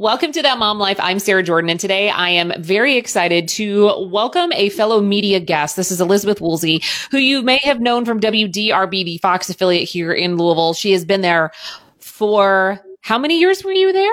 [0.00, 0.96] Welcome to That Mom Life.
[0.98, 5.76] I'm Sarah Jordan, and today I am very excited to welcome a fellow media guest.
[5.76, 10.10] This is Elizabeth Woolsey, who you may have known from WDRB, the Fox affiliate here
[10.10, 10.72] in Louisville.
[10.72, 11.50] She has been there
[11.98, 14.10] for how many years were you there?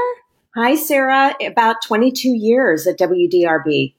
[0.55, 1.33] Hi, Sarah.
[1.41, 3.93] About 22 years at WDRB.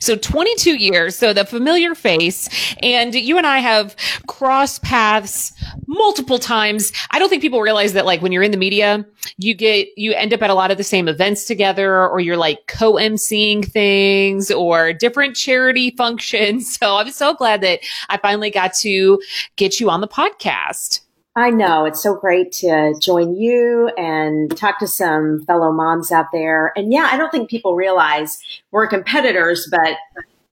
[0.00, 1.16] So 22 years.
[1.16, 2.48] So the familiar face
[2.82, 3.96] and you and I have
[4.26, 5.52] crossed paths
[5.86, 6.92] multiple times.
[7.10, 9.04] I don't think people realize that like when you're in the media,
[9.38, 12.36] you get, you end up at a lot of the same events together or you're
[12.36, 16.78] like co-emceeing things or different charity functions.
[16.88, 19.20] So I'm so glad that I finally got to
[19.56, 21.00] get you on the podcast.
[21.38, 21.84] I know.
[21.84, 26.72] It's so great to join you and talk to some fellow moms out there.
[26.74, 28.42] And yeah, I don't think people realize
[28.72, 29.96] we're competitors, but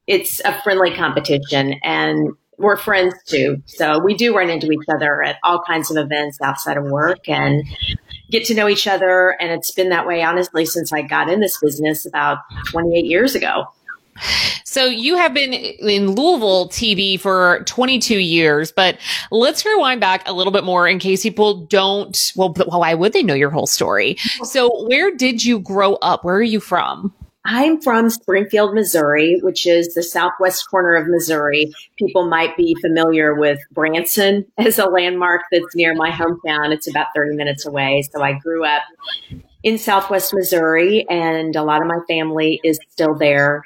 [0.07, 3.61] it's a friendly competition and we're friends too.
[3.67, 7.29] So we do run into each other at all kinds of events outside of work
[7.29, 7.65] and
[8.30, 9.37] get to know each other.
[9.41, 13.35] And it's been that way, honestly, since I got in this business about 28 years
[13.35, 13.65] ago.
[14.65, 18.99] So you have been in Louisville TV for 22 years, but
[19.30, 22.32] let's rewind back a little bit more in case people don't.
[22.37, 24.16] Well, why would they know your whole story?
[24.43, 26.24] So where did you grow up?
[26.24, 27.15] Where are you from?
[27.49, 31.73] I'm from Springfield, Missouri, which is the southwest corner of Missouri.
[31.96, 36.73] People might be familiar with Branson as a landmark that's near my hometown.
[36.73, 38.02] It's about 30 minutes away.
[38.13, 38.82] So I grew up
[39.63, 43.63] in southwest Missouri, and a lot of my family is still there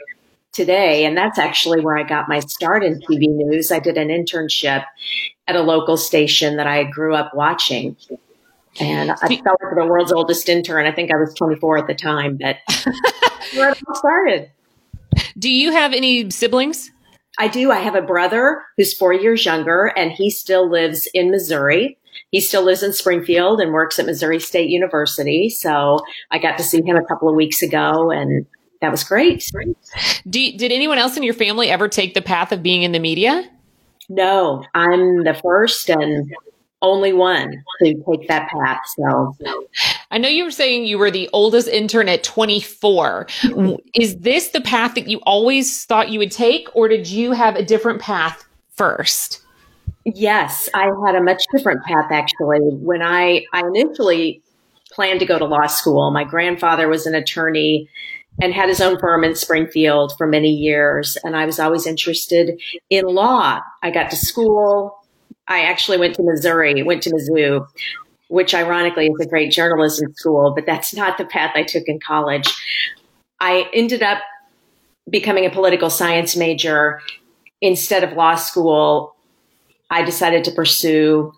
[0.53, 1.05] today.
[1.05, 3.71] And that's actually where I got my start in TV news.
[3.71, 4.85] I did an internship
[5.47, 7.97] at a local station that I grew up watching.
[8.79, 10.87] And I felt like the world's oldest intern.
[10.87, 12.59] I think I was 24 at the time, but
[13.55, 14.51] where it all started.
[15.39, 16.91] Do you have any siblings?
[17.39, 17.71] I do.
[17.71, 21.99] I have a brother who's four years younger, and he still lives in Missouri.
[22.31, 25.49] He still lives in Springfield and works at Missouri State University.
[25.49, 28.47] So I got to see him a couple of weeks ago, and
[28.81, 29.51] that was great.
[30.29, 32.99] Do, did anyone else in your family ever take the path of being in the
[32.99, 33.49] media?
[34.09, 36.33] No, I'm the first and
[36.83, 38.81] only one to take that path.
[38.97, 39.37] So
[40.11, 43.27] I know you were saying you were the oldest intern at 24.
[43.27, 43.75] Mm-hmm.
[43.95, 47.55] Is this the path that you always thought you would take, or did you have
[47.55, 49.43] a different path first?
[50.05, 52.61] Yes, I had a much different path actually.
[52.61, 54.43] When I, I initially
[54.91, 57.89] planned to go to law school, my grandfather was an attorney
[58.41, 61.17] and had his own firm in Springfield for many years.
[61.25, 63.61] And I was always interested in law.
[63.83, 64.97] I got to school.
[65.49, 67.67] I actually went to Missouri, went to Mizzou,
[68.29, 71.99] which ironically is a great journalism school, but that's not the path I took in
[71.99, 72.49] college.
[73.41, 74.19] I ended up
[75.09, 77.01] becoming a political science major
[77.61, 79.17] instead of law school.
[79.91, 81.33] I decided to pursue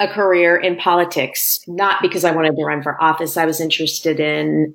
[0.00, 3.36] a career in politics, not because I wanted to run for office.
[3.36, 4.74] I was interested in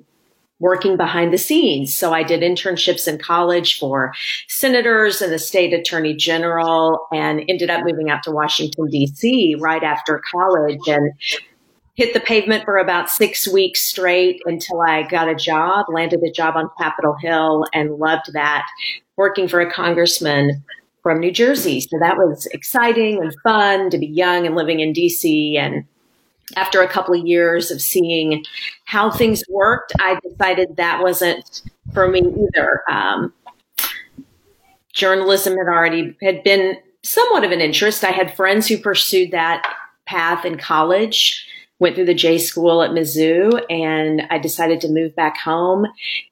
[0.60, 1.96] working behind the scenes.
[1.96, 4.12] So I did internships in college for
[4.48, 9.84] senators and the state attorney general and ended up moving out to Washington DC right
[9.84, 11.12] after college and
[11.94, 16.30] hit the pavement for about six weeks straight until I got a job, landed a
[16.30, 18.66] job on Capitol Hill and loved that
[19.16, 20.62] working for a congressman
[21.02, 21.80] from New Jersey.
[21.80, 25.84] So that was exciting and fun to be young and living in DC and
[26.56, 28.44] after a couple of years of seeing
[28.84, 32.82] how things worked, I decided that wasn't for me either.
[32.90, 33.32] Um,
[34.92, 38.04] journalism had already had been somewhat of an interest.
[38.04, 39.62] I had friends who pursued that
[40.06, 41.46] path in college,
[41.78, 45.86] went through the J school at Mizzou, and I decided to move back home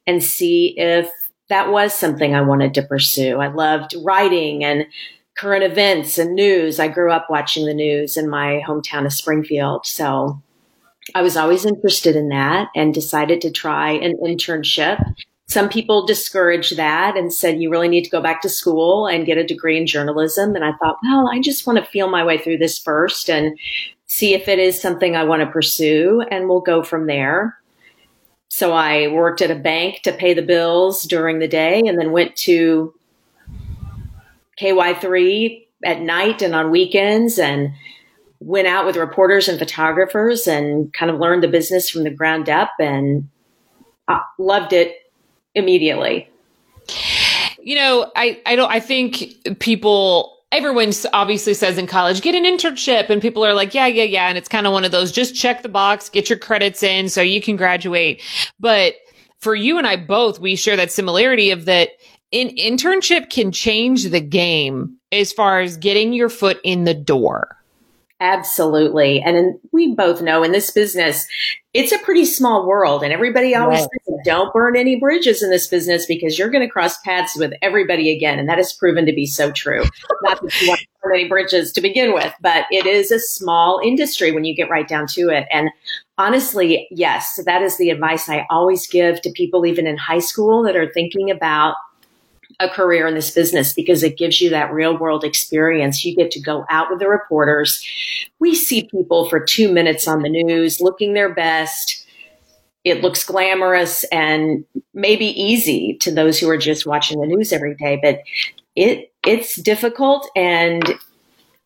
[0.06, 1.10] and see if
[1.48, 3.38] that was something I wanted to pursue.
[3.38, 4.86] I loved writing and
[5.36, 6.80] current events and news.
[6.80, 9.86] I grew up watching the news in my hometown of Springfield.
[9.86, 10.42] So
[11.14, 14.98] I was always interested in that and decided to try an internship.
[15.48, 19.26] Some people discouraged that and said, you really need to go back to school and
[19.26, 20.56] get a degree in journalism.
[20.56, 23.56] And I thought, well, I just want to feel my way through this first and
[24.06, 27.56] see if it is something I want to pursue and we'll go from there.
[28.48, 32.10] So I worked at a bank to pay the bills during the day and then
[32.10, 32.94] went to
[34.60, 37.72] KY3 at night and on weekends and
[38.40, 42.48] went out with reporters and photographers and kind of learned the business from the ground
[42.48, 43.28] up and
[44.08, 44.94] I loved it
[45.54, 46.28] immediately.
[47.60, 52.44] You know, I, I don't, I think people, everyone obviously says in college, get an
[52.44, 54.28] internship and people are like, yeah, yeah, yeah.
[54.28, 57.08] And it's kind of one of those, just check the box, get your credits in
[57.08, 58.22] so you can graduate.
[58.60, 58.94] But
[59.40, 61.90] for you and I both, we share that similarity of that
[62.32, 67.56] an internship can change the game as far as getting your foot in the door.
[68.18, 69.20] Absolutely.
[69.20, 71.26] And in, we both know in this business,
[71.74, 73.88] it's a pretty small world and everybody always right.
[74.06, 77.52] says, don't burn any bridges in this business because you're going to cross paths with
[77.60, 78.38] everybody again.
[78.38, 79.82] And that has proven to be so true.
[80.22, 83.20] Not that you want to burn any bridges to begin with, but it is a
[83.20, 85.46] small industry when you get right down to it.
[85.52, 85.68] And
[86.16, 90.62] honestly, yes, that is the advice I always give to people, even in high school
[90.62, 91.76] that are thinking about
[92.60, 96.04] a career in this business because it gives you that real world experience.
[96.04, 97.84] You get to go out with the reporters.
[98.38, 102.06] We see people for two minutes on the news looking their best.
[102.84, 104.64] It looks glamorous and
[104.94, 108.20] maybe easy to those who are just watching the news every day, but
[108.74, 110.94] it, it's difficult and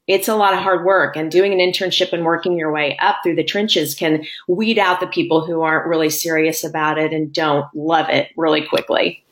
[0.07, 3.19] it's a lot of hard work and doing an internship and working your way up
[3.23, 7.33] through the trenches can weed out the people who aren't really serious about it and
[7.33, 9.23] don't love it really quickly.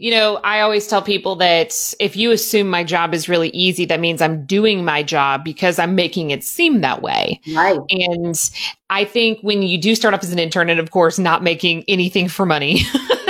[0.00, 3.84] You know, I always tell people that if you assume my job is really easy,
[3.84, 7.38] that means I'm doing my job because I'm making it seem that way.
[7.54, 7.78] Right.
[7.90, 8.50] And
[8.90, 11.84] I think when you do start off as an intern and of course not making
[11.88, 12.82] anything for money,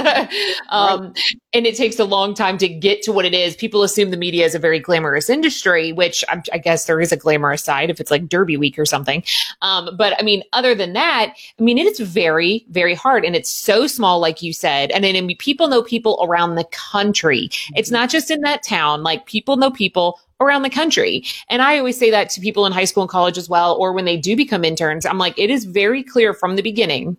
[0.70, 1.18] um, right.
[1.52, 3.56] And it takes a long time to get to what it is.
[3.56, 7.12] People assume the media is a very glamorous industry, which I, I guess there is
[7.12, 9.22] a glamorous side if it's like Derby Week or something.
[9.62, 13.50] Um, but I mean, other than that, I mean, it's very, very hard, and it's
[13.50, 14.90] so small, like you said.
[14.92, 17.50] And then I mean, people know people around the country.
[17.74, 19.02] It's not just in that town.
[19.02, 21.24] Like people know people around the country.
[21.48, 23.92] And I always say that to people in high school and college as well, or
[23.92, 25.06] when they do become interns.
[25.06, 27.16] I'm like, it is very clear from the beginning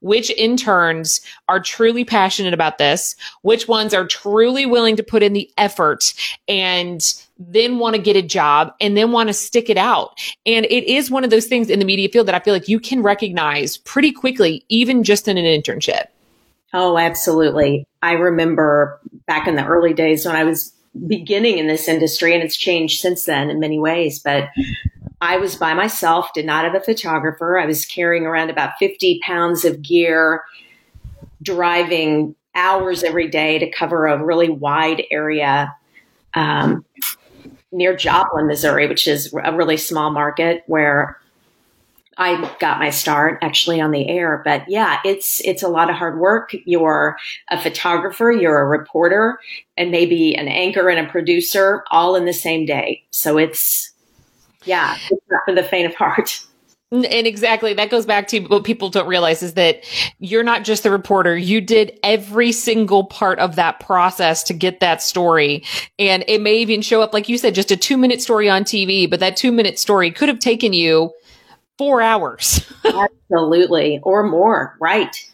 [0.00, 5.32] which interns are truly passionate about this, which ones are truly willing to put in
[5.32, 6.12] the effort
[6.48, 10.18] and then want to get a job and then want to stick it out.
[10.46, 12.68] And it is one of those things in the media field that I feel like
[12.68, 16.06] you can recognize pretty quickly, even just in an internship.
[16.74, 17.86] Oh, absolutely.
[18.02, 20.71] I remember back in the early days when I was
[21.06, 24.48] beginning in this industry, and it's changed since then in many ways, but
[25.20, 27.58] I was by myself, did not have a photographer.
[27.58, 30.42] I was carrying around about 50 pounds of gear,
[31.42, 35.74] driving hours every day to cover a really wide area
[36.34, 36.84] um,
[37.70, 41.18] near Joplin, Missouri, which is a really small market where
[42.18, 44.42] I got my start actually on the air.
[44.44, 46.54] But yeah, it's it's a lot of hard work.
[46.66, 47.16] You're
[47.50, 49.38] a photographer, you're a reporter,
[49.76, 53.04] and maybe an anchor and a producer all in the same day.
[53.10, 53.92] So it's
[54.64, 56.44] yeah, it's not for the faint of heart.
[56.92, 59.82] And exactly, that goes back to what people don't realize is that
[60.18, 61.34] you're not just the reporter.
[61.34, 65.64] You did every single part of that process to get that story.
[65.98, 68.64] And it may even show up, like you said, just a two minute story on
[68.64, 71.10] TV, but that two minute story could have taken you
[71.82, 72.64] four hours.
[72.84, 73.98] Absolutely.
[74.04, 74.76] Or more.
[74.80, 75.28] Right.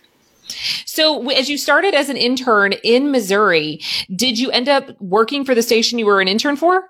[0.87, 3.81] So, as you started as an intern in Missouri,
[4.17, 6.89] did you end up working for the station you were an intern for?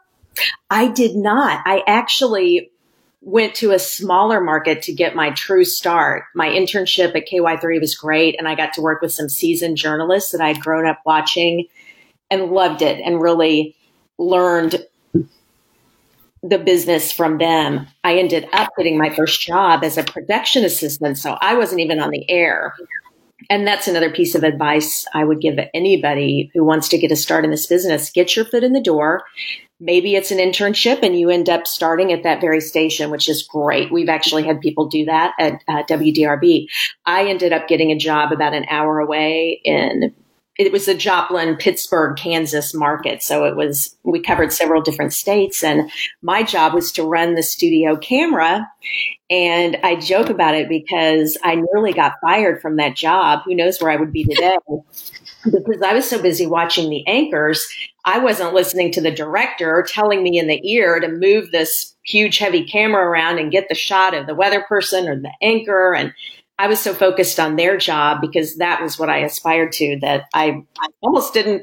[0.71, 1.61] I did not.
[1.67, 2.71] I actually
[3.21, 6.27] went to a smaller market to get my true start.
[6.37, 10.31] My internship at KY3 was great, and I got to work with some seasoned journalists
[10.31, 11.67] that I'd grown up watching
[12.31, 13.75] and loved it and really
[14.19, 14.87] learned
[16.43, 17.87] the business from them.
[18.05, 22.01] I ended up getting my first job as a production assistant, so I wasn't even
[22.01, 22.75] on the air.
[23.51, 27.17] And that's another piece of advice I would give anybody who wants to get a
[27.17, 28.11] start in this business.
[28.11, 29.25] Get your foot in the door,
[29.81, 33.45] Maybe it's an internship and you end up starting at that very station, which is
[33.45, 33.93] great.
[33.93, 36.67] We've actually had people do that at uh, WDRB.
[37.07, 40.13] I ended up getting a job about an hour away in
[40.59, 43.23] it was the Joplin, Pittsburgh, Kansas market.
[43.23, 45.89] So it was, we covered several different states and
[46.21, 48.69] my job was to run the studio camera.
[49.31, 53.43] And I joke about it because I nearly got fired from that job.
[53.45, 54.57] Who knows where I would be today?
[55.45, 57.67] because I was so busy watching the anchors,
[58.05, 62.39] I wasn't listening to the director telling me in the ear to move this huge
[62.39, 65.95] heavy camera around and get the shot of the weather person or the anchor.
[65.95, 66.13] And
[66.59, 70.25] I was so focused on their job because that was what I aspired to that
[70.35, 71.63] I, I almost didn't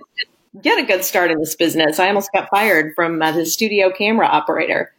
[0.62, 2.00] get a good start in this business.
[2.00, 4.94] I almost got fired from uh, the studio camera operator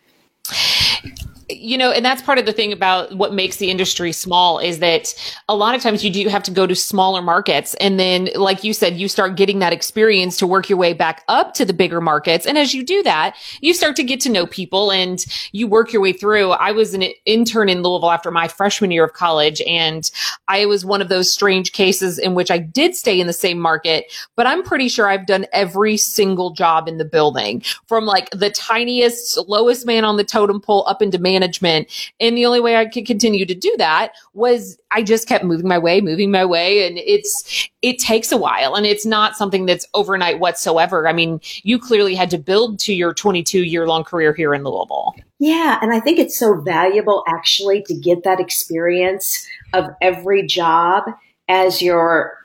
[1.48, 4.80] you know, and that's part of the thing about what makes the industry small is
[4.80, 5.14] that
[5.48, 7.74] a lot of times you do have to go to smaller markets.
[7.74, 11.22] And then, like you said, you start getting that experience to work your way back
[11.28, 12.46] up to the bigger markets.
[12.46, 15.92] And as you do that, you start to get to know people and you work
[15.92, 16.50] your way through.
[16.50, 19.62] I was an intern in Louisville after my freshman year of college.
[19.68, 20.10] And
[20.48, 23.60] I was one of those strange cases in which I did stay in the same
[23.60, 28.30] market, but I'm pretty sure I've done every single job in the building from like
[28.30, 31.88] the tiniest, lowest man on the totem pole up into man management.
[32.20, 35.68] And the only way I could continue to do that was I just kept moving
[35.68, 36.86] my way, moving my way.
[36.86, 41.08] And it's, it takes a while and it's not something that's overnight whatsoever.
[41.08, 44.64] I mean, you clearly had to build to your 22 year long career here in
[44.64, 45.14] Louisville.
[45.38, 45.78] Yeah.
[45.82, 51.04] And I think it's so valuable actually to get that experience of every job
[51.48, 52.38] as you're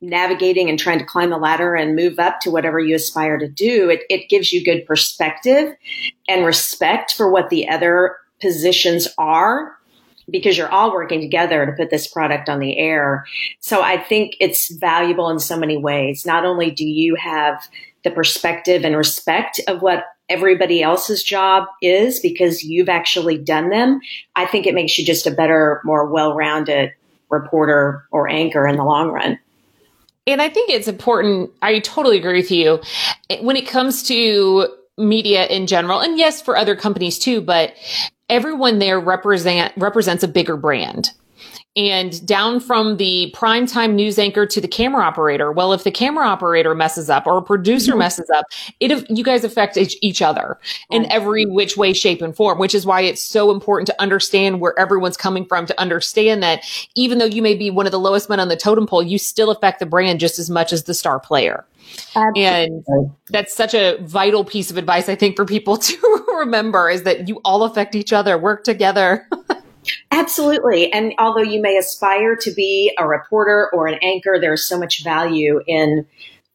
[0.00, 3.48] navigating and trying to climb the ladder and move up to whatever you aspire to
[3.48, 5.74] do, it, it gives you good perspective
[6.28, 9.76] and respect for what the other positions are
[10.30, 13.24] because you're all working together to put this product on the air.
[13.60, 16.26] So I think it's valuable in so many ways.
[16.26, 17.66] Not only do you have
[18.04, 24.00] the perspective and respect of what everybody else's job is because you've actually done them,
[24.36, 26.92] I think it makes you just a better, more well rounded
[27.30, 29.38] reporter or anchor in the long run.
[30.26, 31.50] And I think it's important.
[31.62, 32.80] I totally agree with you
[33.40, 34.68] when it comes to
[34.98, 36.00] media in general.
[36.00, 37.72] And yes, for other companies too, but
[38.28, 41.12] everyone there represent represents a bigger brand
[41.76, 45.52] and down from the primetime news anchor to the camera operator.
[45.52, 48.00] Well, if the camera operator messes up or a producer mm-hmm.
[48.00, 48.46] messes up,
[48.80, 50.58] it you guys affect each, each other
[50.90, 52.58] in every which way, shape, and form.
[52.58, 55.66] Which is why it's so important to understand where everyone's coming from.
[55.66, 56.64] To understand that
[56.96, 59.18] even though you may be one of the lowest men on the totem pole, you
[59.18, 61.64] still affect the brand just as much as the star player.
[62.14, 62.44] Absolutely.
[62.44, 62.84] And
[63.30, 67.28] that's such a vital piece of advice, I think, for people to remember is that
[67.28, 69.28] you all affect each other, work together.
[70.10, 70.92] Absolutely.
[70.92, 75.04] And although you may aspire to be a reporter or an anchor, there's so much
[75.04, 76.06] value in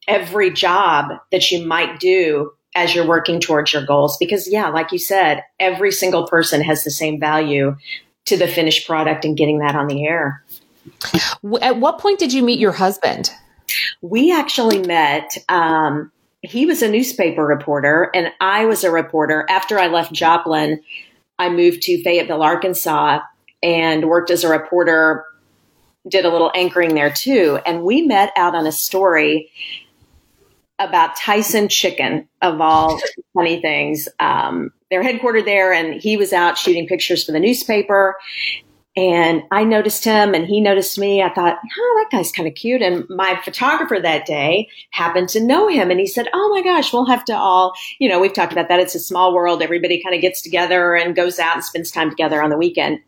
[0.06, 4.16] every job that you might do as you're working towards your goals.
[4.18, 7.76] Because, yeah, like you said, every single person has the same value
[8.26, 10.44] to the finished product and getting that on the air.
[11.60, 13.30] At what point did you meet your husband?
[14.02, 15.36] We actually met.
[15.48, 16.10] Um,
[16.42, 19.46] he was a newspaper reporter, and I was a reporter.
[19.48, 20.82] After I left Joplin,
[21.38, 23.20] I moved to Fayetteville, Arkansas,
[23.62, 25.24] and worked as a reporter,
[26.08, 27.58] did a little anchoring there too.
[27.66, 29.50] And we met out on a story
[30.78, 33.00] about Tyson Chicken, of all
[33.34, 34.08] funny things.
[34.20, 38.16] Um, they're headquartered there, and he was out shooting pictures for the newspaper.
[38.96, 41.20] And I noticed him and he noticed me.
[41.20, 42.80] I thought, oh, that guy's kind of cute.
[42.80, 45.90] And my photographer that day happened to know him.
[45.90, 48.68] And he said, oh my gosh, we'll have to all, you know, we've talked about
[48.68, 48.78] that.
[48.78, 49.62] It's a small world.
[49.62, 53.00] Everybody kind of gets together and goes out and spends time together on the weekend.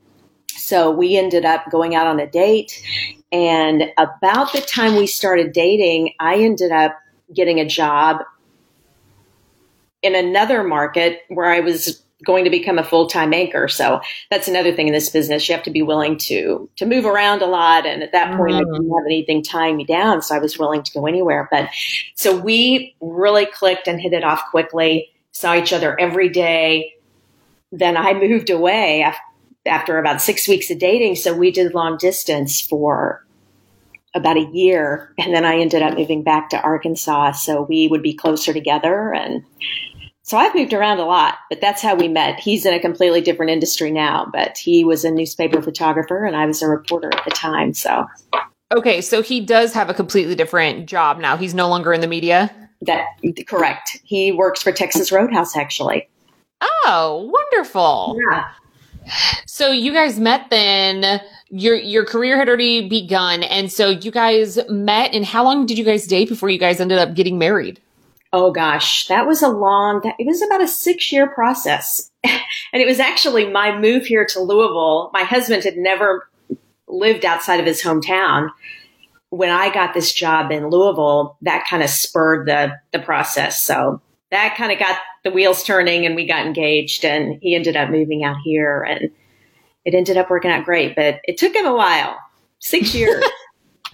[0.57, 2.83] So we ended up going out on a date.
[3.31, 6.99] And about the time we started dating, I ended up
[7.33, 8.23] getting a job
[10.02, 13.68] in another market where I was going to become a full-time anchor.
[13.68, 15.49] So that's another thing in this business.
[15.49, 17.87] You have to be willing to to move around a lot.
[17.87, 18.56] And at that point, mm.
[18.56, 21.49] I didn't have anything tying me down, so I was willing to go anywhere.
[21.50, 21.71] But
[22.14, 25.11] so we really clicked and hit it off quickly.
[25.33, 26.95] Saw each other every day.
[27.73, 29.06] Then I moved away
[29.66, 31.16] after about six weeks of dating.
[31.16, 33.26] So we did long distance for
[34.14, 38.02] about a year, and then I ended up moving back to Arkansas so we would
[38.02, 39.45] be closer together and
[40.26, 42.40] so I've moved around a lot, but that's how we met.
[42.40, 46.47] He's in a completely different industry now, but he was a newspaper photographer and I
[46.47, 47.73] was a reporter at the time.
[47.75, 48.04] So
[48.75, 51.37] Okay, so he does have a completely different job now.
[51.37, 52.52] He's no longer in the media.
[52.83, 53.06] That
[53.47, 54.00] correct.
[54.02, 56.09] He works for Texas Roadhouse actually.
[56.61, 58.18] Oh, wonderful.
[58.28, 58.49] Yeah.
[59.47, 64.59] So you guys met then your your career had already begun and so you guys
[64.68, 67.80] met and how long did you guys date before you guys ended up getting married?
[68.33, 72.11] Oh gosh, that was a long, it was about a six year process.
[72.25, 72.42] and
[72.73, 75.11] it was actually my move here to Louisville.
[75.12, 76.28] My husband had never
[76.88, 78.50] lived outside of his hometown.
[79.30, 83.62] When I got this job in Louisville, that kind of spurred the, the process.
[83.62, 87.76] So that kind of got the wheels turning and we got engaged and he ended
[87.76, 89.11] up moving out here and
[89.85, 92.16] it ended up working out great, but it took him a while,
[92.59, 93.25] six years.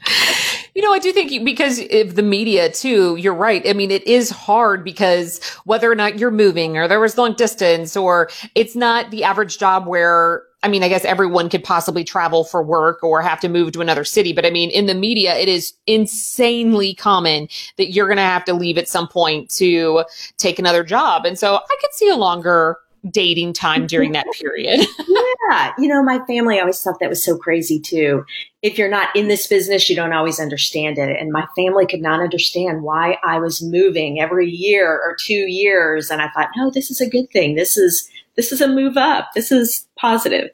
[0.74, 3.66] You know, I do think because of the media too, you're right.
[3.68, 7.34] I mean, it is hard because whether or not you're moving or there was long
[7.34, 12.04] distance or it's not the average job where I mean, I guess everyone could possibly
[12.04, 14.32] travel for work or have to move to another city.
[14.32, 17.48] But I mean, in the media, it is insanely common
[17.78, 20.04] that you're going to have to leave at some point to
[20.36, 21.24] take another job.
[21.24, 22.78] And so I could see a longer
[23.10, 24.86] dating time during that period.
[25.50, 25.72] yeah.
[25.78, 28.24] You know, my family always thought that was so crazy too.
[28.62, 31.16] If you're not in this business, you don't always understand it.
[31.18, 36.10] And my family could not understand why I was moving every year or two years.
[36.10, 37.56] And I thought, no, this is a good thing.
[37.56, 39.30] This is, this is a move up.
[39.34, 40.50] This is positive.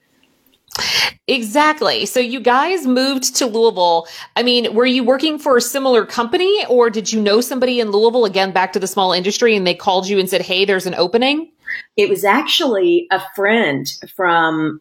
[1.26, 2.07] Exactly.
[2.07, 4.07] So you guys moved to Louisville.
[4.37, 7.90] I mean, were you working for a similar company or did you know somebody in
[7.90, 10.87] Louisville again back to the small industry and they called you and said, "Hey, there's
[10.87, 11.50] an opening?"
[11.96, 14.80] It was actually a friend from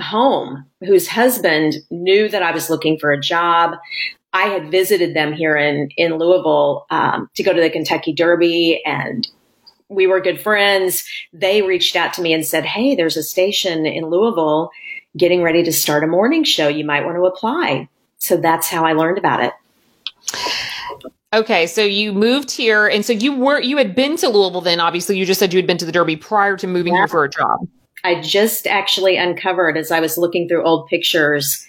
[0.00, 3.76] home whose husband knew that I was looking for a job.
[4.32, 8.82] I had visited them here in in Louisville um, to go to the Kentucky Derby,
[8.84, 9.26] and
[9.88, 11.04] we were good friends.
[11.32, 14.70] They reached out to me and said, "Hey, there's a station in Louisville
[15.16, 16.68] getting ready to start a morning show.
[16.68, 19.52] You might want to apply." So that's how I learned about it.
[21.32, 24.62] Okay, so you moved here, and so you were you had been to Louisville.
[24.62, 27.00] Then, obviously, you just said you had been to the Derby prior to moving yeah.
[27.00, 27.68] here for a job.
[28.02, 31.66] I just actually uncovered as I was looking through old pictures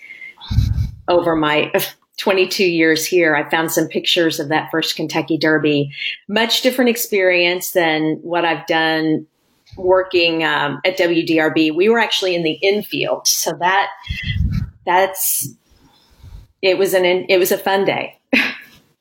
[1.10, 1.74] over my
[2.20, 3.36] 22 years here.
[3.36, 5.92] I found some pictures of that first Kentucky Derby.
[6.30, 9.28] Much different experience than what I've done
[9.76, 11.76] working um, at WDRB.
[11.76, 13.90] We were actually in the infield, so that
[14.86, 15.50] that's
[16.62, 18.18] it was an it was a fun day.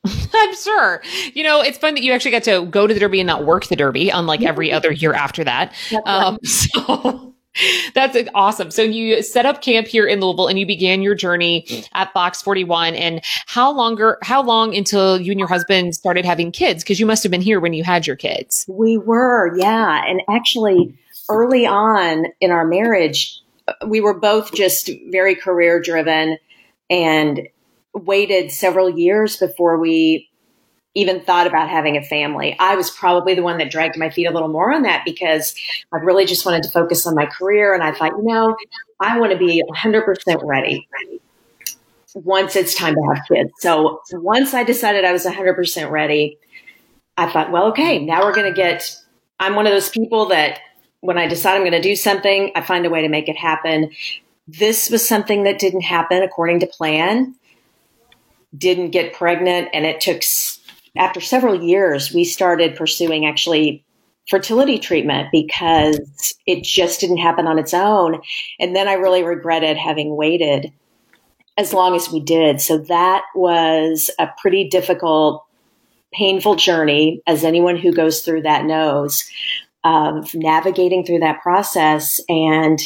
[0.35, 1.03] I'm sure.
[1.35, 3.45] You know, it's fun that you actually got to go to the Derby and not
[3.45, 5.75] work the Derby, unlike every other year after that.
[6.07, 7.35] Um, so
[7.95, 8.71] that's awesome.
[8.71, 12.43] So you set up camp here in Louisville and you began your journey at Fox
[12.43, 12.95] 41.
[12.95, 16.85] And how longer, how long until you and your husband started having kids?
[16.85, 18.65] Cause you must have been here when you had your kids.
[18.69, 19.57] We were.
[19.57, 20.03] Yeah.
[20.07, 20.97] And actually
[21.29, 23.41] early on in our marriage,
[23.87, 26.39] we were both just very career driven
[26.89, 27.49] and
[27.95, 30.29] waited several years before we
[30.95, 32.57] even thought about having a family.
[32.59, 35.55] I was probably the one that dragged my feet a little more on that because
[35.93, 37.75] I really just wanted to focus on my career.
[37.75, 38.57] And I thought, you know,
[38.99, 40.89] I want to be 100% ready
[42.15, 43.53] once it's time to have kids.
[43.61, 46.39] So once I decided I was 100% ready,
[47.17, 48.97] I thought, well, okay, now we're going to get,
[49.39, 50.59] I'm one of those people that
[51.01, 53.37] when I decide I'm going to do something, I find a way to make it
[53.37, 53.93] happen.
[54.49, 57.37] This was something that didn't happen according to plan
[58.57, 59.69] didn't get pregnant.
[59.73, 60.23] And it took,
[60.97, 63.85] after several years, we started pursuing actually
[64.29, 68.21] fertility treatment because it just didn't happen on its own.
[68.61, 70.73] And then I really regretted having waited
[71.57, 72.61] as long as we did.
[72.61, 75.45] So that was a pretty difficult,
[76.13, 79.25] painful journey, as anyone who goes through that knows,
[79.85, 82.81] of navigating through that process and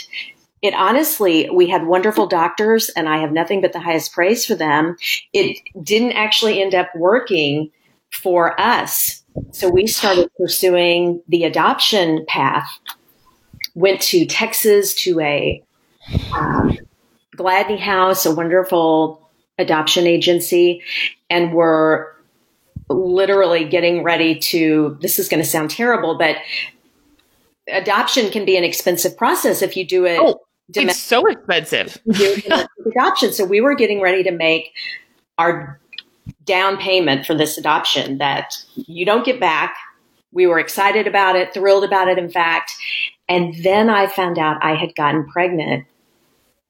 [0.63, 4.55] it honestly, we had wonderful doctors and I have nothing but the highest praise for
[4.55, 4.97] them.
[5.33, 7.73] It didn't actually end up working
[8.11, 9.25] for us.
[9.51, 12.69] So we started pursuing the adoption path,
[13.75, 15.65] went to Texas to a
[16.33, 16.79] um,
[17.37, 20.83] Gladney House, a wonderful adoption agency,
[21.29, 22.15] and were
[22.89, 26.37] literally getting ready to, this is going to sound terrible, but
[27.69, 30.42] adoption can be an expensive process if you do it oh,
[30.75, 31.99] it's so expensive.
[32.87, 33.33] adoption.
[33.33, 34.73] So we were getting ready to make
[35.39, 35.81] our
[36.45, 39.77] down payment for this adoption that you don't get back.
[40.33, 42.73] We were excited about it, thrilled about it, in fact.
[43.29, 45.87] And then I found out I had gotten pregnant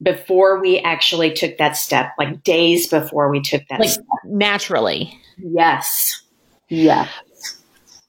[0.02, 4.04] before we actually took that step, like days before we took that like step.
[4.24, 5.18] Naturally.
[5.38, 6.22] Yes.
[6.68, 7.08] Yeah.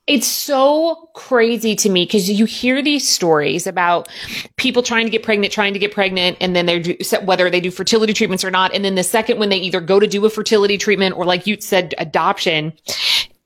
[0.06, 4.10] It's so crazy to me because you hear these stories about
[4.58, 6.84] people trying to get pregnant, trying to get pregnant, and then they're
[7.24, 8.76] whether they do fertility treatments or not.
[8.76, 11.48] And then the second when they either go to do a fertility treatment or, like
[11.48, 12.74] you said, adoption,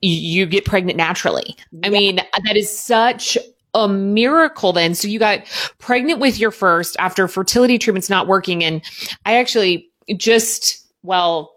[0.01, 1.55] you get pregnant naturally.
[1.71, 1.81] Yeah.
[1.87, 3.37] I mean, that is such
[3.75, 4.95] a miracle then.
[4.95, 5.45] So you got
[5.77, 8.63] pregnant with your first after fertility treatment's not working.
[8.63, 8.81] And
[9.27, 11.53] I actually just, well,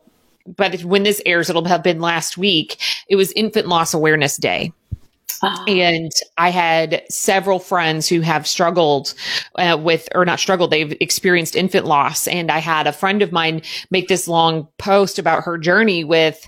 [0.47, 2.79] but when this airs, it'll have been last week.
[3.09, 4.75] It was Infant Loss Awareness Day.
[5.43, 5.65] Oh.
[5.67, 9.15] And I had several friends who have struggled
[9.57, 12.29] uh, with, or not struggled, they've experienced infant loss.
[12.29, 16.47] And I had a friend of mine make this long post about her journey with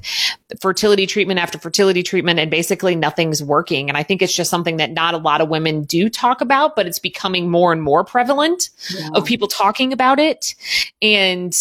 [0.60, 3.88] fertility treatment after fertility treatment, and basically nothing's working.
[3.88, 6.76] And I think it's just something that not a lot of women do talk about,
[6.76, 9.08] but it's becoming more and more prevalent yeah.
[9.14, 10.54] of people talking about it.
[11.00, 11.54] And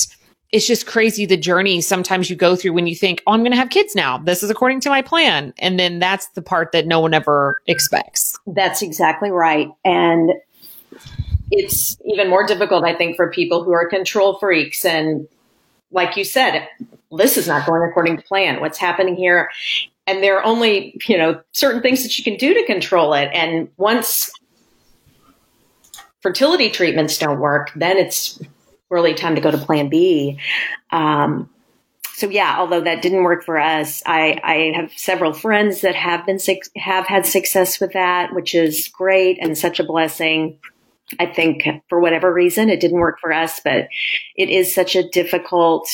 [0.52, 3.52] it's just crazy the journey sometimes you go through when you think, oh, I'm going
[3.52, 4.18] to have kids now.
[4.18, 5.54] This is according to my plan.
[5.60, 8.38] And then that's the part that no one ever expects.
[8.46, 9.70] That's exactly right.
[9.86, 10.34] And
[11.52, 14.84] it's even more difficult, I think, for people who are control freaks.
[14.84, 15.28] And
[15.92, 16.68] like you said,
[17.18, 18.60] this is not going according to plan.
[18.60, 19.50] What's happening here?
[20.06, 23.30] And there are only, you know, certain things that you can do to control it.
[23.34, 24.32] And once
[26.22, 28.42] fertility treatments don't work, then it's
[28.91, 30.38] really time to go to plan B.
[30.91, 31.49] Um,
[32.13, 36.25] so yeah, although that didn't work for us, I, I have several friends that have
[36.25, 36.38] been
[36.75, 40.60] have had success with that, which is great and such a blessing.
[41.19, 43.88] I think for whatever reason it didn't work for us, but
[44.36, 45.89] it is such a difficult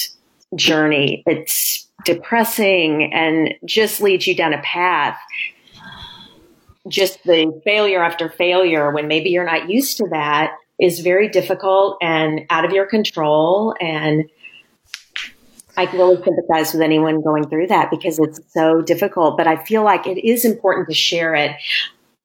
[0.55, 1.23] journey.
[1.25, 5.17] It's depressing and just leads you down a path
[6.88, 11.97] just the failure after failure when maybe you're not used to that is very difficult
[12.01, 13.75] and out of your control.
[13.79, 14.29] And
[15.75, 19.37] I can really sympathize with anyone going through that because it's so difficult.
[19.37, 21.51] But I feel like it is important to share it.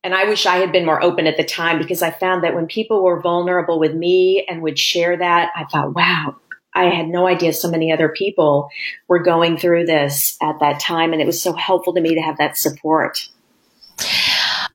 [0.04, 2.54] And I wish I had been more open at the time because I found that
[2.54, 6.36] when people were vulnerable with me and would share that, I thought, wow,
[6.74, 8.68] I had no idea so many other people
[9.06, 11.12] were going through this at that time.
[11.12, 13.28] And it was so helpful to me to have that support.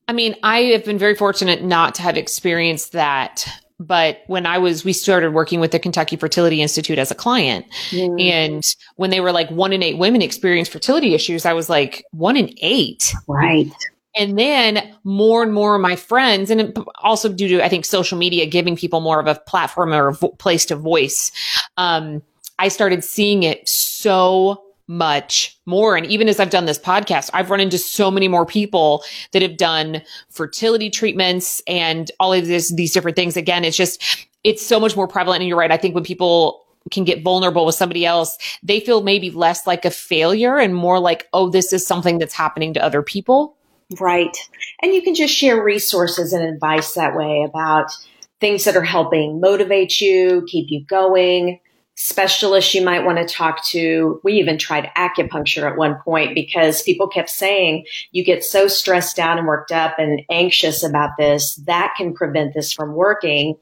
[0.07, 3.47] I mean, I have been very fortunate not to have experienced that.
[3.79, 7.65] But when I was, we started working with the Kentucky Fertility Institute as a client.
[7.91, 8.21] Mm.
[8.21, 8.63] And
[8.95, 12.35] when they were like one in eight women experience fertility issues, I was like, one
[12.37, 13.13] in eight.
[13.27, 13.71] Right.
[14.15, 18.17] And then more and more of my friends, and also due to, I think, social
[18.17, 21.31] media giving people more of a platform or a vo- place to voice,
[21.77, 22.23] um,
[22.57, 25.95] I started seeing it so much more.
[25.97, 29.41] And even as I've done this podcast, I've run into so many more people that
[29.41, 33.35] have done fertility treatments and all of this, these different things.
[33.35, 35.41] Again, it's just, it's so much more prevalent.
[35.41, 35.71] And you're right.
[35.71, 39.83] I think when people can get vulnerable with somebody else, they feel maybe less like
[39.83, 43.57] a failure and more like, oh, this is something that's happening to other people.
[43.99, 44.35] Right.
[44.81, 47.91] And you can just share resources and advice that way about
[48.39, 51.59] things that are helping motivate you, keep you going
[51.97, 54.21] specialists you might want to talk to.
[54.23, 59.17] We even tried acupuncture at one point because people kept saying you get so stressed
[59.17, 63.57] out and worked up and anxious about this, that can prevent this from working.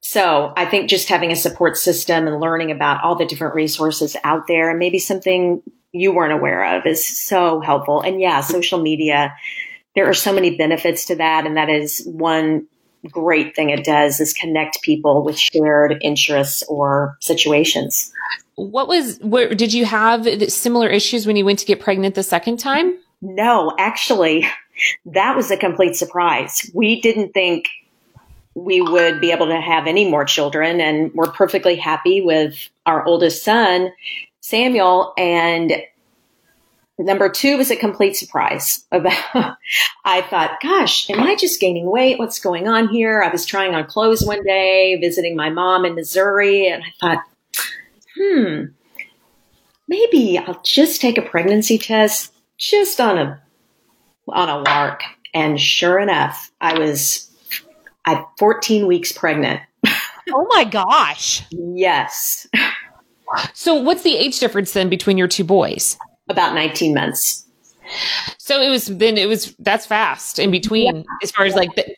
[0.00, 4.16] So I think just having a support system and learning about all the different resources
[4.24, 8.00] out there and maybe something you weren't aware of is so helpful.
[8.00, 9.34] And yeah, social media,
[9.94, 11.46] there are so many benefits to that.
[11.46, 12.66] And that is one
[13.10, 18.12] great thing it does is connect people with shared interests or situations.
[18.56, 22.22] What was, what, did you have similar issues when you went to get pregnant the
[22.22, 22.96] second time?
[23.20, 24.46] No, actually,
[25.06, 26.70] that was a complete surprise.
[26.74, 27.68] We didn't think
[28.54, 33.04] we would be able to have any more children, and we're perfectly happy with our
[33.04, 33.92] oldest son,
[34.40, 35.12] Samuel.
[35.18, 35.72] And
[36.98, 39.12] Number two was a complete surprise about,
[40.04, 42.18] I thought, gosh, am I just gaining weight?
[42.18, 43.20] What's going on here?
[43.20, 47.24] I was trying on clothes one day, visiting my mom in Missouri, and I thought,
[48.16, 48.64] hmm,
[49.88, 53.42] maybe I'll just take a pregnancy test just on a,
[54.28, 55.02] on a lark.
[55.32, 57.28] And sure enough, I was,
[58.06, 59.60] I 14 weeks pregnant.
[60.32, 61.42] oh my gosh.
[61.50, 62.46] yes.
[63.52, 65.98] So what's the age difference then between your two boys?
[66.28, 67.44] About 19 months.
[68.38, 71.02] So it was then it was that's fast in between yeah.
[71.22, 71.94] as far as like the,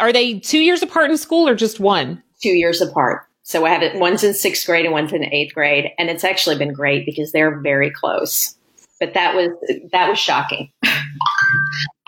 [0.00, 2.22] are they two years apart in school or just one?
[2.40, 3.26] Two years apart.
[3.42, 6.24] So I have it one's in sixth grade and one's in eighth grade, and it's
[6.24, 8.56] actually been great because they're very close.
[8.98, 9.50] But that was
[9.92, 10.70] that was shocking.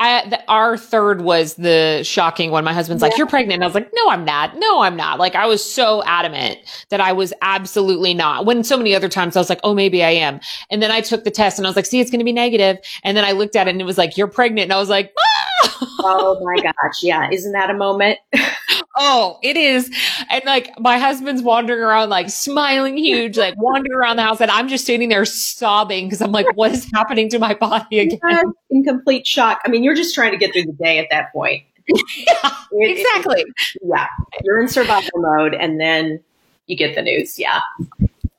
[0.00, 2.62] I, the, our third was the shocking one.
[2.62, 3.08] My husband's yeah.
[3.08, 4.56] like, "You're pregnant." And I was like, "No, I'm not.
[4.56, 6.58] No, I'm not." Like I was so adamant
[6.90, 8.46] that I was absolutely not.
[8.46, 10.38] When so many other times I was like, "Oh, maybe I am."
[10.70, 12.32] And then I took the test and I was like, "See, it's going to be
[12.32, 14.78] negative." And then I looked at it and it was like, "You're pregnant." And I
[14.78, 15.78] was like, ah!
[16.00, 17.28] "Oh my gosh, yeah!
[17.30, 18.18] Isn't that a moment?"
[18.98, 19.90] Oh, it is.
[20.28, 24.40] And like my husband's wandering around, like smiling huge, like wandering around the house.
[24.40, 28.00] And I'm just sitting there sobbing because I'm like, what is happening to my body
[28.00, 28.52] again?
[28.70, 29.60] In complete shock.
[29.64, 31.62] I mean, you're just trying to get through the day at that point.
[31.88, 33.42] yeah, it, exactly.
[33.42, 34.08] It, yeah.
[34.42, 36.20] You're in survival mode and then
[36.66, 37.38] you get the news.
[37.38, 37.60] Yeah.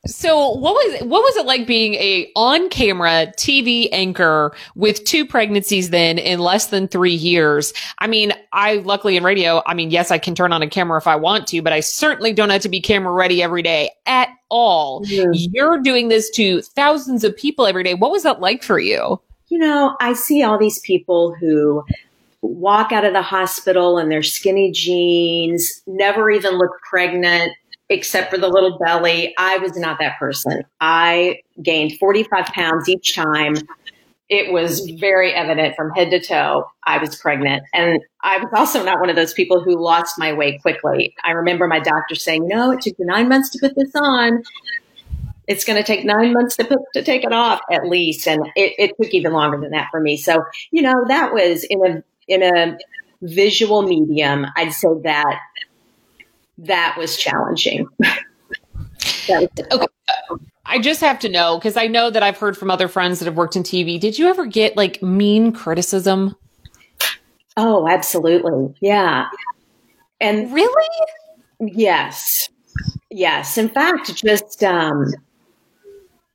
[0.05, 5.25] So what was what was it like being a on camera TV anchor with two
[5.25, 7.73] pregnancies then in less than 3 years?
[7.99, 10.97] I mean, I luckily in radio, I mean, yes, I can turn on a camera
[10.97, 13.89] if I want to, but I certainly don't have to be camera ready every day
[14.05, 15.03] at all.
[15.03, 15.31] Mm-hmm.
[15.33, 17.93] You're doing this to thousands of people every day.
[17.93, 19.19] What was that like for you?
[19.49, 21.83] You know, I see all these people who
[22.41, 27.51] walk out of the hospital in their skinny jeans, never even look pregnant
[27.89, 29.33] except for the little belly.
[29.37, 30.63] I was not that person.
[30.79, 33.55] I gained 45 pounds each time.
[34.29, 37.63] It was very evident from head to toe I was pregnant.
[37.73, 41.15] And I was also not one of those people who lost my weight quickly.
[41.23, 44.43] I remember my doctor saying, no, it took you nine months to put this on.
[45.47, 48.27] It's going to take nine months to put, to take it off at least.
[48.27, 50.15] And it, it took even longer than that for me.
[50.15, 52.77] So, you know, that was in a, in a
[53.23, 54.45] visual medium.
[54.55, 55.39] I'd say that
[56.59, 57.87] that was challenging.
[57.99, 60.45] that was okay.
[60.65, 63.25] I just have to know because I know that I've heard from other friends that
[63.25, 63.99] have worked in TV.
[63.99, 66.35] Did you ever get like mean criticism?
[67.57, 68.75] Oh, absolutely.
[68.79, 69.27] Yeah.
[70.21, 70.89] And really?
[71.59, 72.49] Yes.
[73.09, 73.57] Yes.
[73.57, 75.07] In fact, just um,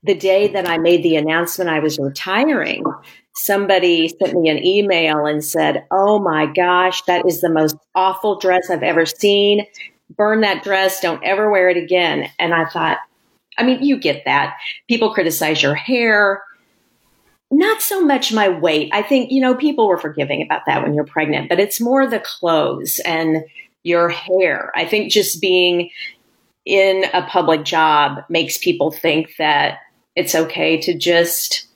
[0.03, 2.83] the day that I made the announcement I was retiring,
[3.35, 8.37] somebody sent me an email and said, Oh my gosh, that is the most awful
[8.37, 9.65] dress I've ever seen.
[10.17, 10.99] Burn that dress.
[11.01, 12.29] Don't ever wear it again.
[12.39, 12.99] And I thought,
[13.57, 14.57] I mean, you get that.
[14.87, 16.41] People criticize your hair.
[17.51, 18.89] Not so much my weight.
[18.93, 22.07] I think, you know, people were forgiving about that when you're pregnant, but it's more
[22.07, 23.43] the clothes and
[23.83, 24.71] your hair.
[24.75, 25.89] I think just being
[26.65, 29.79] in a public job makes people think that
[30.15, 31.67] it's okay to just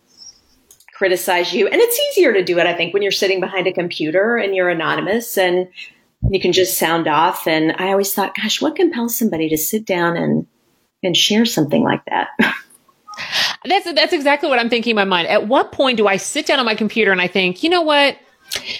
[0.94, 1.68] criticize you.
[1.68, 4.56] And it's easier to do it, I think, when you're sitting behind a computer and
[4.56, 5.68] you're anonymous and
[6.30, 7.48] you can just sound off.
[7.48, 10.48] And I always thought, gosh, what compels somebody to sit down and
[11.02, 12.30] and share something like that?
[13.66, 15.28] That's that's exactly what I'm thinking in my mind.
[15.28, 17.82] At what point do I sit down on my computer and I think, you know
[17.82, 18.18] what?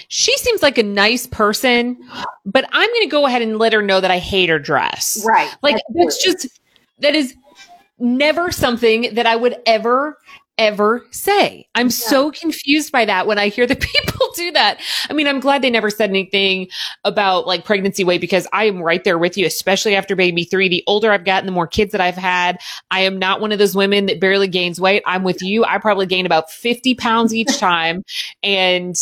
[0.08, 2.02] She seems like a nice person,
[2.46, 5.22] but I'm going to go ahead and let her know that I hate her dress.
[5.26, 5.54] Right.
[5.62, 6.48] Like that's just
[7.00, 7.34] that is
[7.98, 10.16] never something that I would ever
[10.60, 11.66] ever say.
[11.74, 11.90] I'm yeah.
[11.90, 14.78] so confused by that when I hear the people do that.
[15.08, 16.68] I mean, I'm glad they never said anything
[17.04, 20.68] about like pregnancy weight because I am right there with you, especially after baby three.
[20.68, 22.60] The older I've gotten, the more kids that I've had.
[22.90, 25.02] I am not one of those women that barely gains weight.
[25.06, 25.64] I'm with you.
[25.64, 28.04] I probably gain about 50 pounds each time.
[28.42, 28.96] and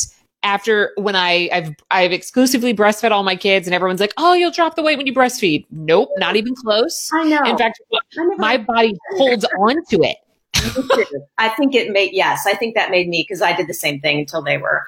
[0.44, 4.52] after when I I've I've exclusively breastfed all my kids and everyone's like, "Oh, you'll
[4.52, 7.10] drop the weight when you breastfeed." Nope, not even close.
[7.12, 7.42] I know.
[7.42, 7.80] In fact,
[8.36, 10.16] my body holds on to it.
[11.38, 14.00] I think it made yes, I think that made me because I did the same
[14.00, 14.86] thing until they were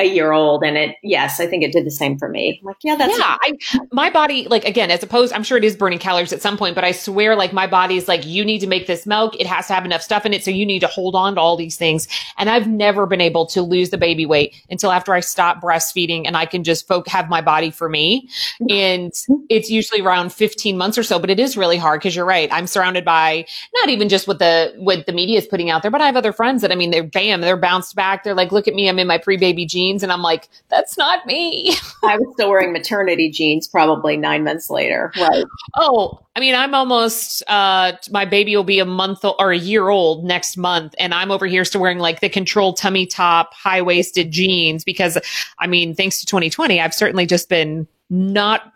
[0.00, 2.58] a year old and it yes i think it did the same for me.
[2.60, 3.52] I'm like yeah that's yeah I,
[3.92, 6.74] my body like again as opposed i'm sure it is burning calories at some point
[6.74, 9.38] but i swear like my body is like you need to make this milk.
[9.38, 11.40] It has to have enough stuff in it so you need to hold on to
[11.40, 12.08] all these things.
[12.38, 16.26] And i've never been able to lose the baby weight until after i stop breastfeeding
[16.26, 18.28] and i can just folk have my body for me.
[18.68, 19.12] And
[19.48, 22.48] it's usually around 15 months or so but it is really hard because you're right
[22.52, 25.90] i'm surrounded by not even just what the what the media is putting out there
[25.90, 28.24] but i have other friends that i mean they're bam they're bounced back.
[28.24, 30.02] They're like look at me i'm in my pre-baby jeans jeans.
[30.02, 31.74] And I'm like, that's not me.
[32.04, 35.12] I was still wearing maternity jeans probably nine months later.
[35.16, 35.44] Right.
[35.76, 39.88] Oh, I mean, I'm almost, uh, my baby will be a month or a year
[39.88, 40.94] old next month.
[40.98, 45.18] And I'm over here still wearing like the control tummy top, high waisted jeans because
[45.58, 48.72] I mean, thanks to 2020, I've certainly just been not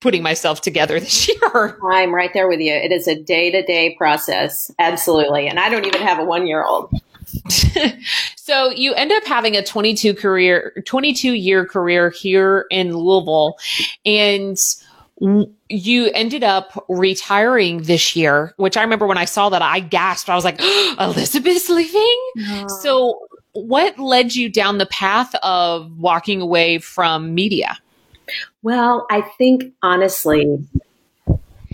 [0.00, 1.78] putting myself together this year.
[1.90, 2.74] I'm right there with you.
[2.74, 4.70] It is a day to day process.
[4.78, 5.48] Absolutely.
[5.48, 6.90] And I don't even have a one year old.
[8.36, 13.56] so you end up having a 22 career 22 year career here in Louisville
[14.04, 14.56] and
[15.68, 20.30] you ended up retiring this year, which I remember when I saw that I gasped.
[20.30, 22.68] I was like, oh, Elizabeth's leaving.
[22.82, 27.76] So what led you down the path of walking away from media?
[28.62, 30.58] Well, I think honestly,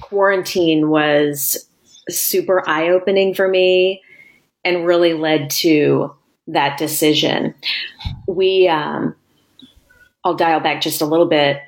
[0.01, 1.69] quarantine was
[2.09, 4.03] super eye opening for me
[4.65, 6.15] and really led to
[6.47, 7.55] that decision.
[8.27, 9.15] We, um,
[10.25, 11.61] I'll dial back just a little bit.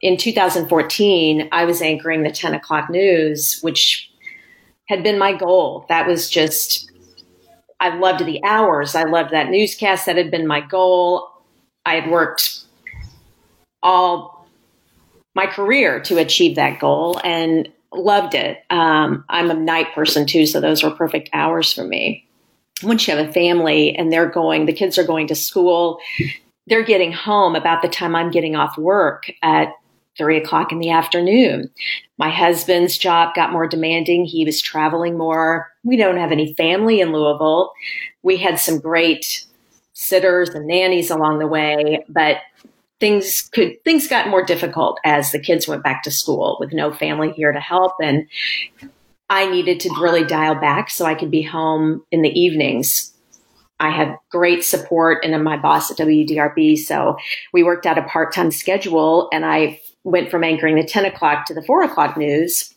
[0.00, 4.10] In 2014, I was anchoring the 10 o'clock news, which
[4.88, 5.86] had been my goal.
[5.88, 6.90] That was just,
[7.80, 8.94] I loved the hours.
[8.94, 10.06] I loved that newscast.
[10.06, 11.28] That had been my goal.
[11.84, 12.60] I had worked
[13.82, 14.46] all
[15.34, 18.58] my career to achieve that goal and loved it.
[18.70, 22.26] Um, I'm a night person too, so those were perfect hours for me.
[22.82, 25.98] Once you have a family and they're going, the kids are going to school,
[26.66, 29.72] they're getting home about the time I'm getting off work at
[30.16, 31.70] three o'clock in the afternoon.
[32.18, 34.24] My husband's job got more demanding.
[34.24, 35.68] He was traveling more.
[35.84, 37.72] We don't have any family in Louisville.
[38.22, 39.44] We had some great
[39.92, 42.38] sitters and nannies along the way, but
[43.00, 46.92] things could things got more difficult as the kids went back to school with no
[46.92, 48.26] family here to help and
[49.30, 53.12] I needed to really dial back so I could be home in the evenings.
[53.80, 56.78] I had great support and my boss at WDRB.
[56.78, 57.16] So
[57.52, 61.46] we worked out a part time schedule and I went from anchoring the 10 o'clock
[61.46, 62.74] to the four o'clock news.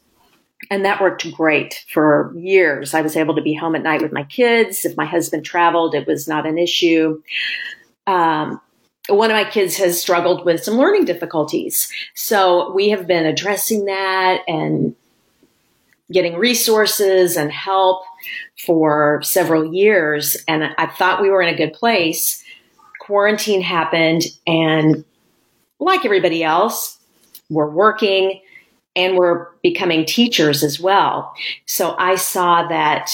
[0.69, 2.93] And that worked great for years.
[2.93, 4.85] I was able to be home at night with my kids.
[4.85, 7.21] If my husband traveled, it was not an issue.
[8.05, 8.61] Um,
[9.07, 11.91] one of my kids has struggled with some learning difficulties.
[12.13, 14.95] So we have been addressing that and
[16.11, 18.03] getting resources and help
[18.65, 20.37] for several years.
[20.47, 22.43] And I thought we were in a good place.
[22.99, 25.03] Quarantine happened, and
[25.79, 26.99] like everybody else,
[27.49, 28.41] we're working
[28.95, 31.33] and we're becoming teachers as well.
[31.65, 33.09] So I saw that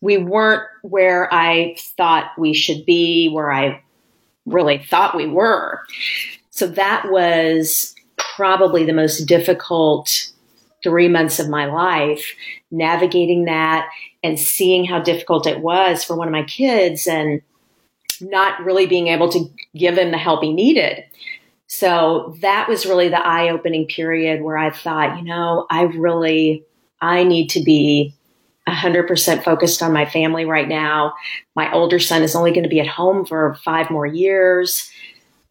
[0.00, 3.82] we weren't where I thought we should be, where I
[4.46, 5.80] really thought we were.
[6.50, 10.30] So that was probably the most difficult
[10.82, 12.34] three months of my life
[12.70, 13.88] navigating that
[14.22, 17.06] and seeing how difficult it was for one of my kids.
[17.06, 17.42] And
[18.20, 21.04] not really being able to give him the help he needed.
[21.66, 26.64] So that was really the eye opening period where I thought, you know, I really,
[27.00, 28.14] I need to be
[28.70, 31.14] 100% focused on my family right now.
[31.54, 34.90] My older son is only going to be at home for five more years.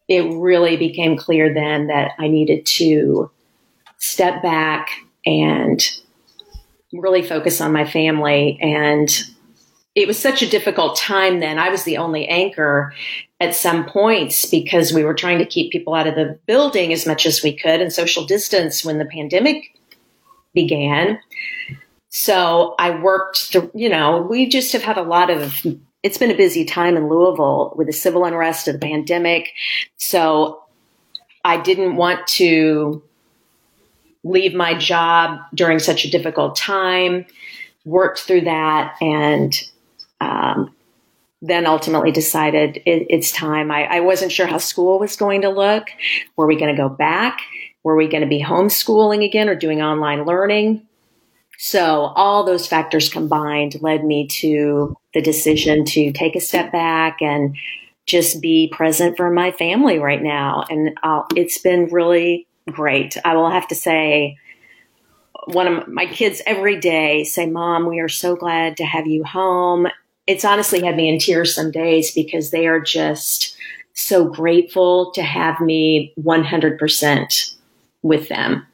[0.08, 3.30] It really became clear then that I needed to
[3.98, 4.90] step back
[5.24, 5.80] and
[6.92, 8.58] really focus on my family.
[8.60, 9.08] And
[9.94, 11.58] it was such a difficult time then.
[11.58, 12.92] I was the only anchor
[13.40, 17.06] at some points because we were trying to keep people out of the building as
[17.06, 19.64] much as we could and social distance when the pandemic
[20.54, 21.18] began.
[22.10, 25.64] So I worked, the, you know, we just have had a lot of,
[26.02, 29.52] it's been a busy time in Louisville with the civil unrest of the pandemic.
[29.96, 30.62] So
[31.44, 33.02] I didn't want to
[34.24, 37.26] leave my job during such a difficult time,
[37.84, 39.54] worked through that, and
[40.20, 40.74] um,
[41.40, 43.70] then ultimately decided it, it's time.
[43.70, 45.86] I, I wasn't sure how school was going to look.
[46.36, 47.40] Were we going to go back?
[47.84, 50.86] Were we going to be homeschooling again or doing online learning?
[51.62, 57.20] So all those factors combined led me to the decision to take a step back
[57.20, 57.54] and
[58.06, 60.64] just be present for my family right now.
[60.70, 63.18] And uh, it's been really great.
[63.26, 64.38] I will have to say,
[65.48, 69.22] one of my kids every day say, Mom, we are so glad to have you
[69.22, 69.86] home.
[70.26, 73.54] It's honestly had me in tears some days because they are just
[73.92, 77.54] so grateful to have me 100%
[78.00, 78.66] with them.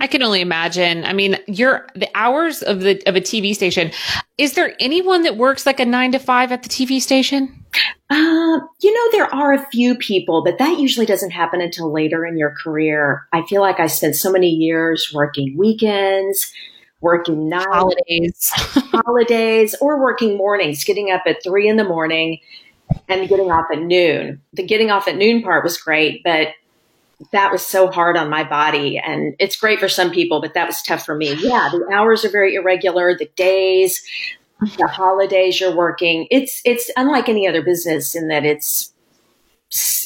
[0.00, 1.04] I can only imagine.
[1.04, 3.90] I mean, you're the hours of the of a TV station.
[4.36, 7.64] Is there anyone that works like a nine to five at the TV station?
[8.10, 12.24] Uh, you know, there are a few people, but that usually doesn't happen until later
[12.24, 13.26] in your career.
[13.32, 16.50] I feel like I spent so many years working weekends,
[17.00, 22.38] working nights, holidays, holidays, or working mornings, getting up at three in the morning
[23.08, 24.40] and getting off at noon.
[24.54, 26.48] The getting off at noon part was great, but
[27.32, 28.98] that was so hard on my body.
[28.98, 31.34] And it's great for some people but that was tough for me.
[31.34, 33.16] Yeah the hours are very irregular.
[33.16, 34.02] The days
[34.76, 38.92] the holidays you're working it's it's unlike any other business in that it's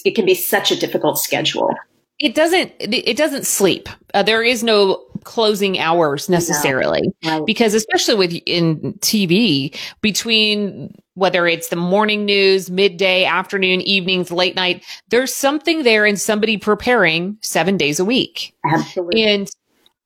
[0.04, 1.74] it can be such a difficult schedule.
[2.18, 3.88] It doesn't it doesn't sleep.
[4.14, 7.38] Uh, there is no closing hours necessarily no.
[7.38, 7.46] right.
[7.46, 14.56] because especially with in tv between whether it's the morning news, midday, afternoon, evenings, late
[14.56, 18.54] night, there's something there and somebody preparing seven days a week.
[18.64, 19.22] Absolutely.
[19.22, 19.50] And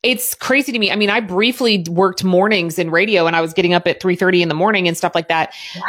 [0.03, 0.91] it's crazy to me.
[0.91, 4.43] I mean, I briefly worked mornings in radio and I was getting up at 3:30
[4.43, 5.53] in the morning and stuff like that.
[5.75, 5.83] Yeah.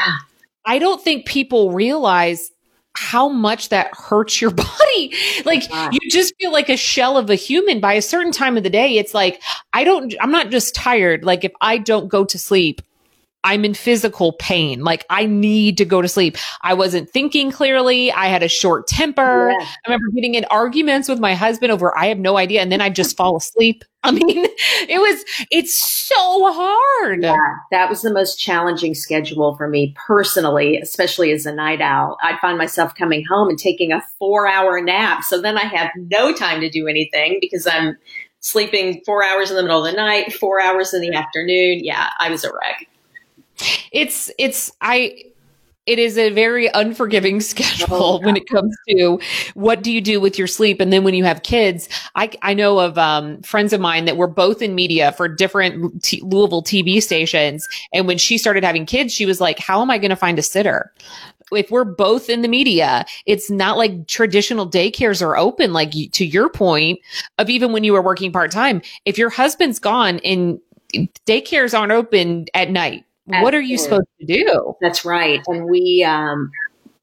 [0.65, 2.51] I don't think people realize
[2.97, 4.51] how much that hurts your
[4.89, 5.13] body.
[5.45, 8.63] Like you just feel like a shell of a human by a certain time of
[8.63, 8.97] the day.
[8.97, 11.23] It's like, I don't, I'm not just tired.
[11.23, 12.81] Like if I don't go to sleep,
[13.43, 14.83] I'm in physical pain.
[14.83, 16.37] Like I need to go to sleep.
[16.61, 18.11] I wasn't thinking clearly.
[18.11, 19.51] I had a short temper.
[19.51, 19.65] Yeah.
[19.65, 22.61] I remember getting in arguments with my husband over I have no idea.
[22.61, 23.83] And then I'd just fall asleep.
[24.03, 24.45] I mean,
[24.87, 27.23] it was, it's so hard.
[27.23, 27.35] Yeah,
[27.71, 32.17] that was the most challenging schedule for me personally, especially as a night owl.
[32.23, 35.23] I'd find myself coming home and taking a four hour nap.
[35.23, 37.97] So then I have no time to do anything because I'm
[38.39, 41.83] sleeping four hours in the middle of the night, four hours in the afternoon.
[41.83, 42.87] Yeah, I was a wreck.
[43.91, 45.23] It's it's I
[45.87, 49.19] it is a very unforgiving schedule oh, when it comes to
[49.55, 50.79] what do you do with your sleep?
[50.81, 54.17] And then when you have kids i, I know of um, friends of mine that
[54.17, 57.67] were both in media for different t- louisville tv stations.
[57.93, 60.37] And when she started having kids she was like how am i going to find
[60.37, 60.93] a sitter?
[61.51, 66.25] If we're both in the media it's not like traditional daycares are open like to
[66.25, 66.99] your point
[67.37, 68.81] of even when you were working part-time.
[69.05, 70.59] If your husband's gone and
[71.25, 74.75] daycares aren't open at night what are you supposed to do?
[74.81, 75.41] That's right.
[75.47, 76.51] And we um,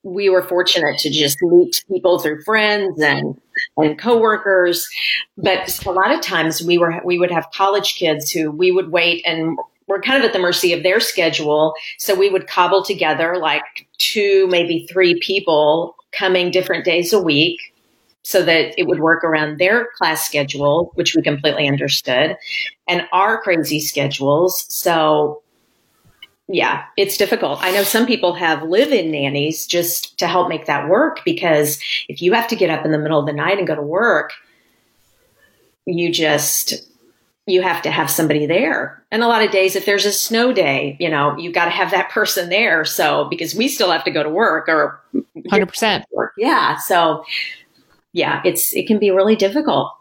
[0.02, 3.38] we were fortunate to just meet people through friends and
[3.76, 4.88] and coworkers.
[5.36, 8.90] But a lot of times we were we would have college kids who we would
[8.90, 11.74] wait and we're kind of at the mercy of their schedule.
[11.98, 17.60] So we would cobble together like two, maybe three people coming different days a week
[18.22, 22.36] so that it would work around their class schedule, which we completely understood,
[22.88, 24.64] and our crazy schedules.
[24.74, 25.42] So
[26.48, 27.58] yeah, it's difficult.
[27.62, 31.80] I know some people have live in nannies just to help make that work because
[32.08, 33.82] if you have to get up in the middle of the night and go to
[33.82, 34.32] work,
[35.86, 36.86] you just,
[37.46, 39.02] you have to have somebody there.
[39.10, 41.70] And a lot of days, if there's a snow day, you know, you got to
[41.70, 42.84] have that person there.
[42.84, 45.00] So, because we still have to go to work or
[45.36, 46.04] 100%.
[46.12, 46.32] Work.
[46.36, 46.76] Yeah.
[46.76, 47.24] So,
[48.12, 49.92] yeah, it's, it can be really difficult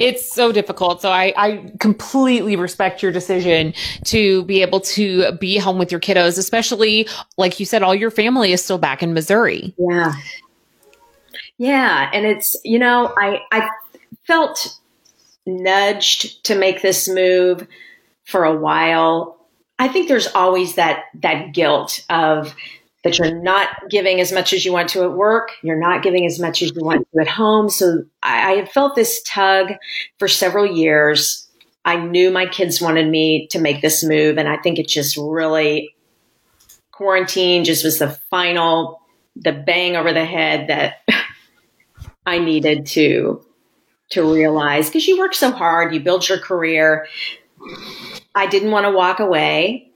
[0.00, 1.02] it's so difficult.
[1.02, 3.74] So I, I completely respect your decision
[4.06, 8.10] to be able to be home with your kiddos, especially like you said, all your
[8.10, 9.74] family is still back in Missouri.
[9.78, 10.12] Yeah.
[11.58, 12.10] Yeah.
[12.12, 13.68] And it's, you know, I, I
[14.26, 14.78] felt
[15.44, 17.66] nudged to make this move
[18.24, 19.36] for a while.
[19.78, 22.54] I think there's always that, that guilt of,
[23.02, 25.52] that you're not giving as much as you want to at work.
[25.62, 27.70] You're not giving as much as you want to at home.
[27.70, 29.72] So I, I had felt this tug
[30.18, 31.48] for several years.
[31.84, 34.36] I knew my kids wanted me to make this move.
[34.36, 35.94] And I think it just really,
[36.92, 39.00] quarantine just was the final,
[39.34, 40.96] the bang over the head that
[42.26, 43.42] I needed to,
[44.10, 47.06] to realize because you work so hard, you build your career.
[48.34, 49.90] I didn't want to walk away,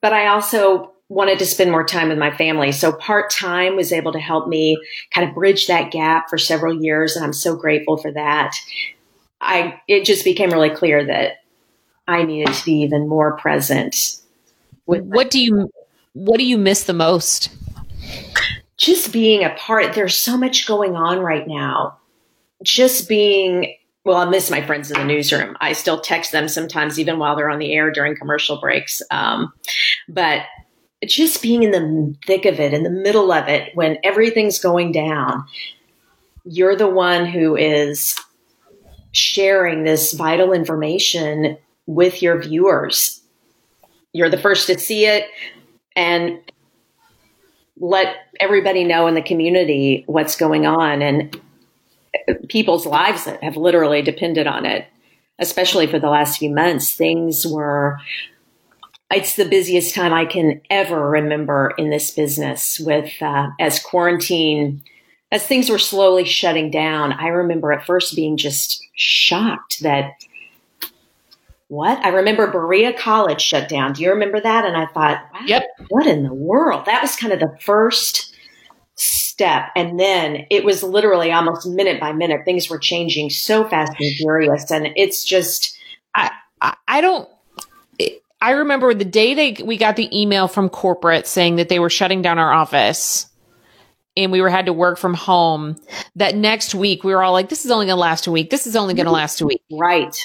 [0.00, 2.72] but I also wanted to spend more time with my family.
[2.72, 4.78] So part time was able to help me
[5.12, 7.16] kind of bridge that gap for several years.
[7.16, 8.54] And I'm so grateful for that.
[9.40, 11.42] I, it just became really clear that
[12.06, 13.96] I needed to be even more present.
[14.84, 15.70] what do you,
[16.12, 17.50] what do you miss the most?
[18.76, 19.94] Just being a part.
[19.94, 21.98] There's so much going on right now.
[22.62, 25.54] Just being well, I miss my friends in the newsroom.
[25.60, 29.02] I still text them sometimes, even while they're on the air during commercial breaks.
[29.10, 29.52] Um,
[30.08, 30.44] but
[31.06, 34.92] just being in the thick of it, in the middle of it, when everything's going
[34.92, 35.44] down,
[36.44, 38.18] you're the one who is
[39.12, 43.22] sharing this vital information with your viewers.
[44.12, 45.26] You're the first to see it
[45.94, 46.38] and
[47.78, 51.40] let everybody know in the community what's going on and
[52.48, 54.86] people's lives have literally depended on it,
[55.38, 56.94] especially for the last few months.
[56.94, 57.98] Things were
[59.10, 64.82] it's the busiest time I can ever remember in this business with uh, as quarantine
[65.30, 67.12] as things were slowly shutting down.
[67.12, 70.12] I remember at first being just shocked that
[71.68, 72.02] what?
[72.04, 73.92] I remember Berea College shut down.
[73.92, 74.64] Do you remember that?
[74.64, 75.64] And I thought, wow, yep.
[75.88, 76.86] what in the world?
[76.86, 78.34] That was kind of the first
[78.94, 79.68] step.
[79.76, 82.40] And then it was literally almost minute by minute.
[82.46, 84.70] Things were changing so fast and furious.
[84.70, 85.78] And it's just,
[86.14, 86.30] I,
[86.88, 87.28] I don't,
[88.40, 91.90] I remember the day they we got the email from corporate saying that they were
[91.90, 93.26] shutting down our office
[94.16, 95.76] and we were had to work from home.
[96.16, 98.50] That next week we were all like, "This is only going to last a week.
[98.50, 100.16] This is only going to last a week." Right.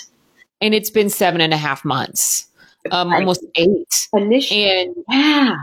[0.62, 2.48] And it's been seven and a half months,
[2.92, 3.20] um, right.
[3.20, 4.08] almost eight.
[4.14, 5.58] Initially, and yeah,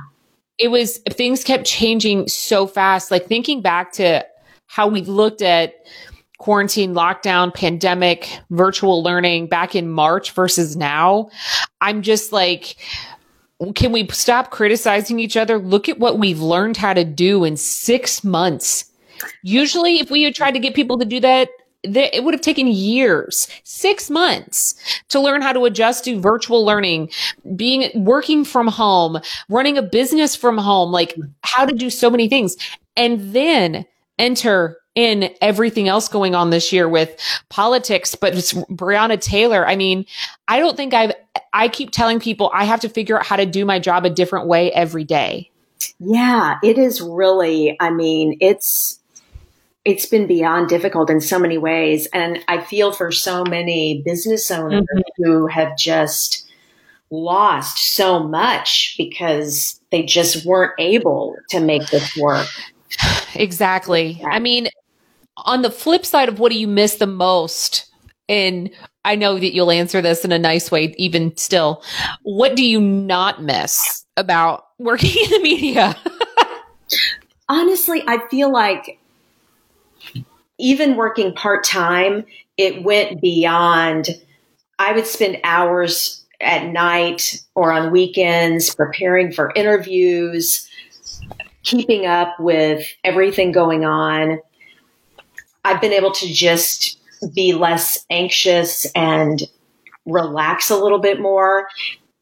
[0.59, 3.11] it was things kept changing so fast.
[3.11, 4.27] Like thinking back to
[4.67, 5.75] how we looked at
[6.41, 11.29] quarantine, lockdown, pandemic, virtual learning back in March versus now,
[11.83, 12.77] I'm just like,
[13.75, 15.59] can we stop criticizing each other?
[15.59, 18.91] Look at what we've learned how to do in six months.
[19.43, 21.51] Usually, if we had tried to get people to do that,
[21.83, 24.75] it would have taken years, six months
[25.09, 27.11] to learn how to adjust to virtual learning,
[27.55, 29.21] being working from home,
[29.51, 32.57] running a business from home, like how to do so many things.
[32.97, 33.85] And then
[34.19, 37.17] enter in everything else going on this year with
[37.49, 39.67] politics, but it's Breonna Taylor.
[39.67, 40.07] I mean,
[40.49, 41.13] I don't think I've,
[41.53, 44.11] I keep telling people I have to figure out how to do my job a
[44.11, 45.51] different way every day.
[45.99, 48.99] Yeah, it is really, I mean, it's,
[49.85, 52.07] it's been beyond difficult in so many ways.
[52.13, 55.23] And I feel for so many business owners mm-hmm.
[55.23, 56.47] who have just
[57.11, 62.49] lost so much because they just weren't able to make this work.
[63.37, 64.21] Exactly.
[64.29, 64.69] I mean,
[65.45, 67.87] on the flip side of what do you miss the most?
[68.29, 68.71] And
[69.05, 71.83] I know that you'll answer this in a nice way, even still.
[72.23, 75.97] What do you not miss about working in the media?
[77.49, 78.99] Honestly, I feel like
[80.59, 82.25] even working part time,
[82.57, 84.09] it went beyond.
[84.79, 90.69] I would spend hours at night or on weekends preparing for interviews,
[91.63, 94.41] keeping up with everything going on.
[95.65, 96.99] I've been able to just
[97.35, 99.43] be less anxious and
[100.07, 101.69] relax a little bit more.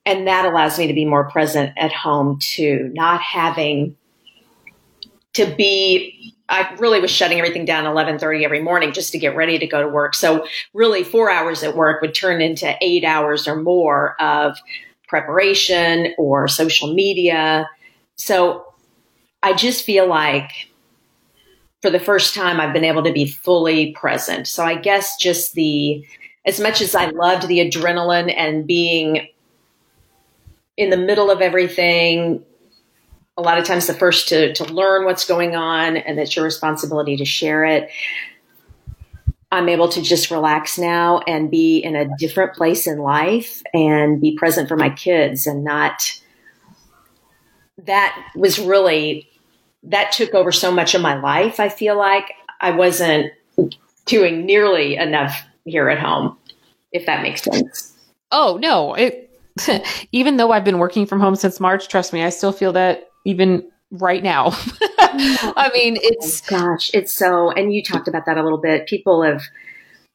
[0.05, 3.97] And that allows me to be more present at home too, not having
[5.34, 9.59] to be I really was shutting everything down 11:30 every morning just to get ready
[9.59, 10.14] to go to work.
[10.14, 14.57] So really 4 hours at work would turn into 8 hours or more of
[15.07, 17.68] preparation or social media.
[18.16, 18.64] So
[19.43, 20.51] I just feel like
[21.80, 24.48] for the first time, I've been able to be fully present.
[24.48, 26.04] So I guess just the,
[26.44, 29.28] as much as I loved the adrenaline and being
[30.76, 32.44] in the middle of everything,
[33.36, 36.44] a lot of times the first to, to learn what's going on and it's your
[36.44, 37.88] responsibility to share it.
[39.50, 44.20] I'm able to just relax now and be in a different place in life and
[44.20, 46.20] be present for my kids and not.
[47.78, 49.27] That was really,
[49.84, 51.60] that took over so much of my life.
[51.60, 53.32] I feel like I wasn't
[54.06, 56.36] doing nearly enough here at home,
[56.92, 57.94] if that makes sense.
[58.32, 58.94] Oh, no.
[58.94, 59.30] It,
[60.12, 63.10] even though I've been working from home since March, trust me, I still feel that
[63.24, 64.50] even right now.
[64.98, 68.58] I mean, oh, it's oh, gosh, it's so and you talked about that a little
[68.58, 68.86] bit.
[68.86, 69.42] People have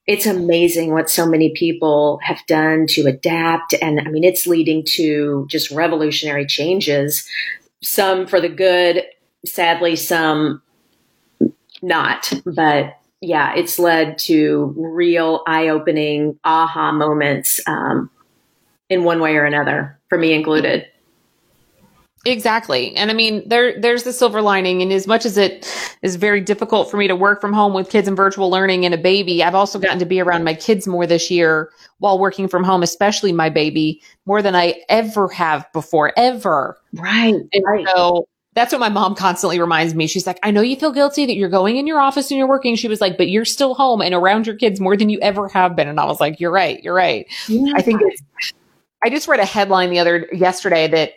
[0.06, 4.84] it's amazing what so many people have done to adapt and I mean it's leading
[4.96, 7.28] to just revolutionary changes,
[7.82, 9.04] some for the good,
[9.46, 10.62] sadly some
[11.82, 18.10] not, but yeah, it's led to real eye-opening aha moments um,
[18.90, 20.86] in one way or another, for me included.
[22.26, 22.96] Exactly.
[22.96, 24.82] And I mean, there, there's the silver lining.
[24.82, 25.70] And as much as it
[26.02, 28.94] is very difficult for me to work from home with kids and virtual learning and
[28.94, 31.70] a baby, I've also gotten to be around my kids more this year
[32.00, 36.78] while working from home, especially my baby, more than I ever have before, ever.
[36.94, 37.36] Right.
[37.52, 37.86] And right.
[37.94, 38.26] so
[38.56, 40.08] that's what my mom constantly reminds me.
[40.08, 42.48] She's like, I know you feel guilty that you're going in your office and you're
[42.48, 42.76] working.
[42.76, 45.48] She was like, but you're still home and around your kids more than you ever
[45.50, 45.88] have been.
[45.88, 46.84] And I was like, you're right.
[46.84, 47.26] You're right.
[47.48, 47.74] Yeah.
[47.76, 48.22] I think it's,
[49.04, 51.14] I just read a headline the other yesterday that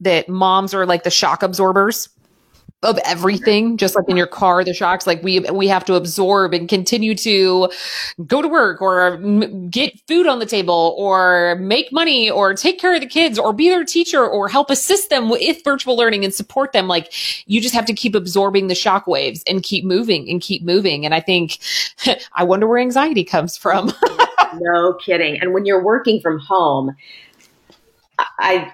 [0.00, 2.08] that moms are like the shock absorbers
[2.82, 6.54] of everything just like in your car the shocks like we we have to absorb
[6.54, 7.70] and continue to
[8.26, 9.18] go to work or
[9.68, 13.52] get food on the table or make money or take care of the kids or
[13.52, 17.12] be their teacher or help assist them with virtual learning and support them like
[17.46, 21.04] you just have to keep absorbing the shock waves and keep moving and keep moving
[21.04, 21.58] and i think
[22.34, 23.92] i wonder where anxiety comes from
[24.54, 26.96] no kidding and when you're working from home
[28.38, 28.72] i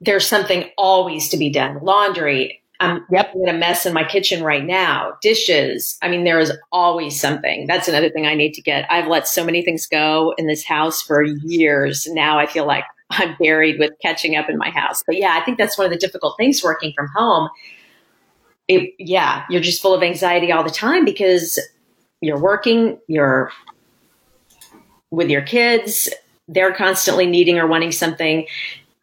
[0.00, 1.78] there's something always to be done.
[1.82, 2.59] Laundry.
[2.80, 3.32] I'm yep.
[3.34, 5.12] in a mess in my kitchen right now.
[5.20, 5.98] Dishes.
[6.00, 7.66] I mean, there is always something.
[7.66, 8.90] That's another thing I need to get.
[8.90, 12.06] I've let so many things go in this house for years.
[12.10, 15.02] Now I feel like I'm buried with catching up in my house.
[15.06, 17.50] But yeah, I think that's one of the difficult things working from home.
[18.66, 21.58] It, yeah, you're just full of anxiety all the time because
[22.22, 23.50] you're working, you're
[25.10, 26.08] with your kids,
[26.48, 28.46] they're constantly needing or wanting something.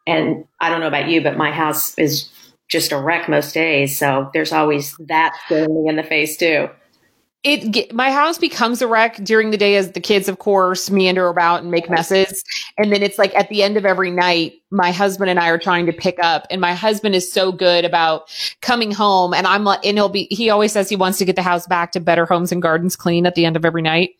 [0.07, 2.29] And I don't know about you, but my house is
[2.69, 3.97] just a wreck most days.
[3.97, 6.69] So there's always that staring me in the face too.
[7.43, 11.27] It my house becomes a wreck during the day as the kids of course meander
[11.27, 12.43] about and make messes.
[12.77, 15.59] And then it's like at the end of every night my husband and I are
[15.59, 16.47] trying to pick up.
[16.49, 18.29] And my husband is so good about
[18.61, 19.33] coming home.
[19.33, 21.67] And I'm like and he'll be he always says he wants to get the house
[21.67, 24.15] back to better homes and gardens clean at the end of every night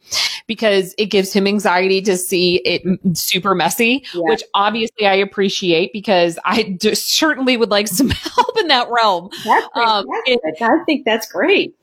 [0.48, 2.82] because it gives him anxiety to see it
[3.18, 4.22] super messy yeah.
[4.24, 9.30] which obviously I appreciate because I certainly would like some help in that realm
[9.76, 11.76] um, and, I think that's great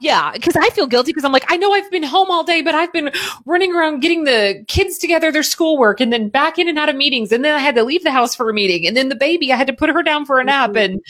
[0.00, 2.62] yeah, because I feel guilty because I'm like, I know I've been home all day,
[2.62, 3.12] but I've been
[3.44, 6.96] running around getting the kids together, their schoolwork, and then back in and out of
[6.96, 7.32] meetings.
[7.32, 8.86] And then I had to leave the house for a meeting.
[8.86, 10.70] And then the baby, I had to put her down for a nap.
[10.70, 10.94] Mm-hmm.
[10.94, 11.00] And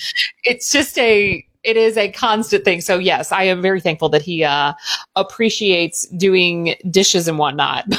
[0.43, 2.81] it's just a, it is a constant thing.
[2.81, 4.73] So yes, I am very thankful that he uh,
[5.17, 7.85] appreciates doing dishes and whatnot.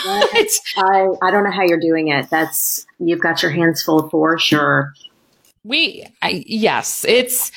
[0.78, 2.30] I, I don't know how you're doing it.
[2.30, 4.94] That's, you've got your hands full for sure.
[5.64, 7.52] We, I, yes, it's,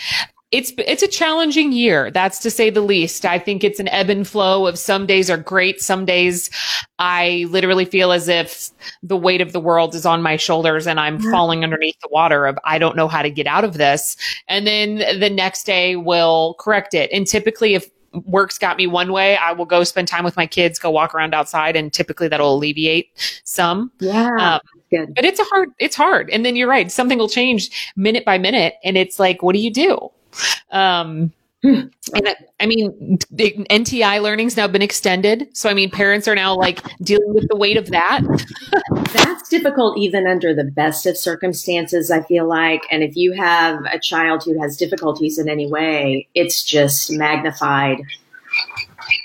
[0.55, 4.09] it's it's a challenging year that's to say the least i think it's an ebb
[4.09, 6.49] and flow of some days are great some days
[7.01, 8.71] i literally feel as if
[9.03, 11.31] the weight of the world is on my shoulders and i'm yeah.
[11.33, 14.65] falling underneath the water of i don't know how to get out of this and
[14.65, 17.91] then the next day will correct it and typically if
[18.27, 21.17] work's got me one way i will go spend time with my kids go walk
[21.17, 23.09] around outside and typically that'll alleviate
[23.43, 25.15] some yeah um, Good.
[25.17, 26.31] But it's a hard, it's hard.
[26.31, 26.93] And then you're right.
[26.93, 28.75] Something will change minute by minute.
[28.85, 30.11] And it's like, what do you do?
[30.71, 31.33] Um,
[31.65, 35.49] and I, I mean, NTI learning's now been extended.
[35.55, 38.21] So, I mean, parents are now like dealing with the weight of that.
[39.13, 42.83] That's difficult even under the best of circumstances, I feel like.
[42.91, 48.03] And if you have a child who has difficulties in any way, it's just magnified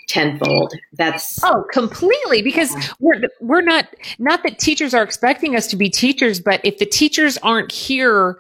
[0.08, 0.74] tenfold.
[0.94, 3.88] That's oh, completely because we're we're not
[4.18, 8.40] not that teachers are expecting us to be teachers, but if the teachers aren't here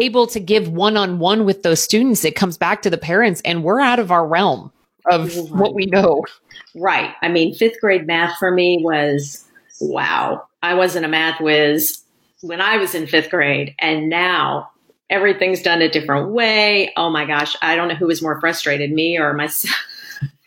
[0.00, 3.40] able to give one on one with those students, it comes back to the parents,
[3.44, 4.72] and we're out of our realm
[5.10, 5.50] of right.
[5.50, 6.24] what we know.
[6.74, 7.14] Right.
[7.22, 9.44] I mean, fifth grade math for me was
[9.80, 10.46] wow.
[10.62, 12.02] I wasn't a math whiz
[12.40, 14.70] when I was in fifth grade, and now
[15.10, 16.92] everything's done a different way.
[16.96, 19.74] Oh my gosh, I don't know who was more frustrated, me or myself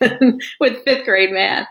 [0.60, 1.68] with fifth grade math.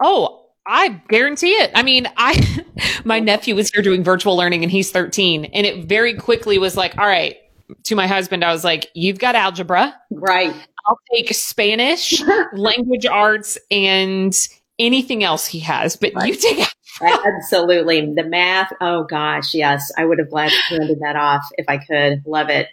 [0.00, 1.70] Oh, I guarantee it.
[1.74, 2.64] I mean, I
[3.04, 6.76] my nephew was here doing virtual learning and he's 13 and it very quickly was
[6.76, 7.36] like, all right,
[7.84, 9.94] to my husband, I was like, you've got algebra.
[10.10, 10.54] Right.
[10.86, 14.36] I'll take Spanish, language arts, and
[14.78, 15.96] anything else he has.
[15.96, 16.28] But right.
[16.28, 16.68] you take
[17.02, 18.72] absolutely the math.
[18.80, 22.22] Oh gosh, yes, I would have gladly handed that off if I could.
[22.24, 22.68] Love it.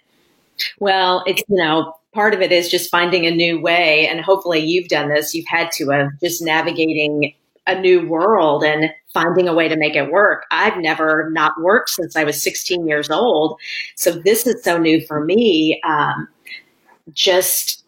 [0.79, 4.59] Well, it's you know part of it is just finding a new way, and hopefully
[4.59, 5.33] you've done this.
[5.33, 7.33] You've had to have just navigating
[7.67, 10.45] a new world and finding a way to make it work.
[10.51, 13.59] I've never not worked since I was 16 years old.
[13.95, 15.81] So this is so new for me.
[15.85, 16.27] Um,
[17.13, 17.83] just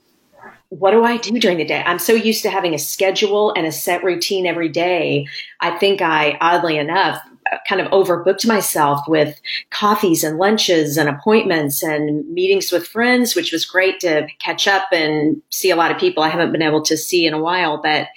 [0.70, 1.84] what do I do during the day?
[1.86, 5.26] I'm so used to having a schedule and a set routine every day.
[5.62, 7.22] I think I, oddly enough,
[7.68, 13.52] kind of overbooked myself with coffees and lunches and appointments and meetings with friends, which
[13.52, 16.82] was great to catch up and see a lot of people I haven't been able
[16.84, 17.80] to see in a while.
[17.82, 18.08] But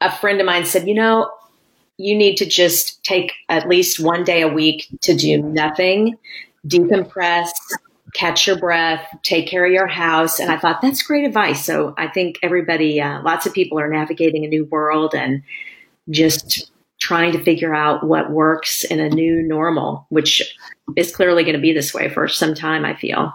[0.00, 1.30] a friend of mine said, you know,
[1.96, 6.16] you need to just take at least one day a week to do nothing,
[6.66, 7.50] decompress,
[8.14, 10.38] catch your breath, take care of your house.
[10.38, 11.64] And I thought that's great advice.
[11.64, 15.42] So I think everybody, uh, lots of people are navigating a new world and
[16.10, 16.70] just
[17.00, 20.56] trying to figure out what works in a new normal, which
[20.96, 23.32] is clearly going to be this way for some time, I feel.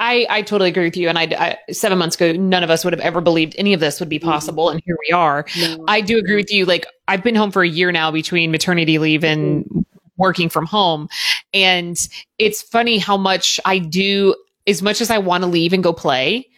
[0.00, 1.10] I, I totally agree with you.
[1.10, 3.80] And I, I, seven months ago, none of us would have ever believed any of
[3.80, 4.30] this would be mm-hmm.
[4.30, 4.66] possible.
[4.66, 4.76] Mm-hmm.
[4.76, 5.44] And here we are.
[5.58, 5.84] No.
[5.86, 6.64] I do agree with you.
[6.64, 9.80] Like I've been home for a year now between maternity leave and mm-hmm.
[10.16, 11.10] working from home.
[11.52, 11.98] And
[12.38, 14.34] it's funny how much I do,
[14.66, 16.48] as much as I want to leave and go play,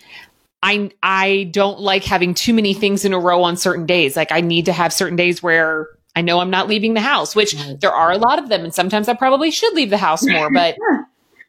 [0.63, 4.17] I, I don't like having too many things in a row on certain days.
[4.17, 7.35] Like I need to have certain days where I know I'm not leaving the house,
[7.35, 8.63] which there are a lot of them.
[8.63, 10.77] And sometimes I probably should leave the house more, but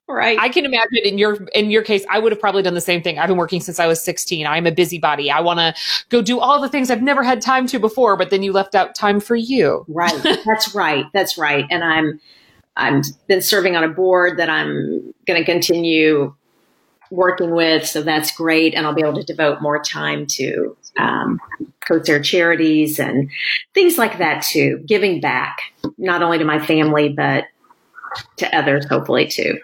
[0.08, 0.38] Right.
[0.38, 3.02] I can imagine in your in your case, I would have probably done the same
[3.02, 3.20] thing.
[3.20, 4.46] I've been working since I was 16.
[4.46, 5.32] I'm a busybody.
[5.32, 5.74] I want to
[6.10, 8.76] go do all the things I've never had time to before, but then you left
[8.76, 9.86] out time for you.
[9.88, 10.14] Right.
[10.46, 11.06] That's right.
[11.14, 11.66] That's right.
[11.72, 12.20] And I'm
[12.76, 16.34] I'm been serving on a board that I'm going to continue
[17.12, 21.40] working with, so that's great, and I'll be able to devote more time to um,
[21.88, 23.30] co-chair charities and
[23.76, 24.84] things like that too.
[24.88, 25.60] Giving back,
[26.00, 27.46] not only to my family but
[28.38, 29.60] to others, hopefully too.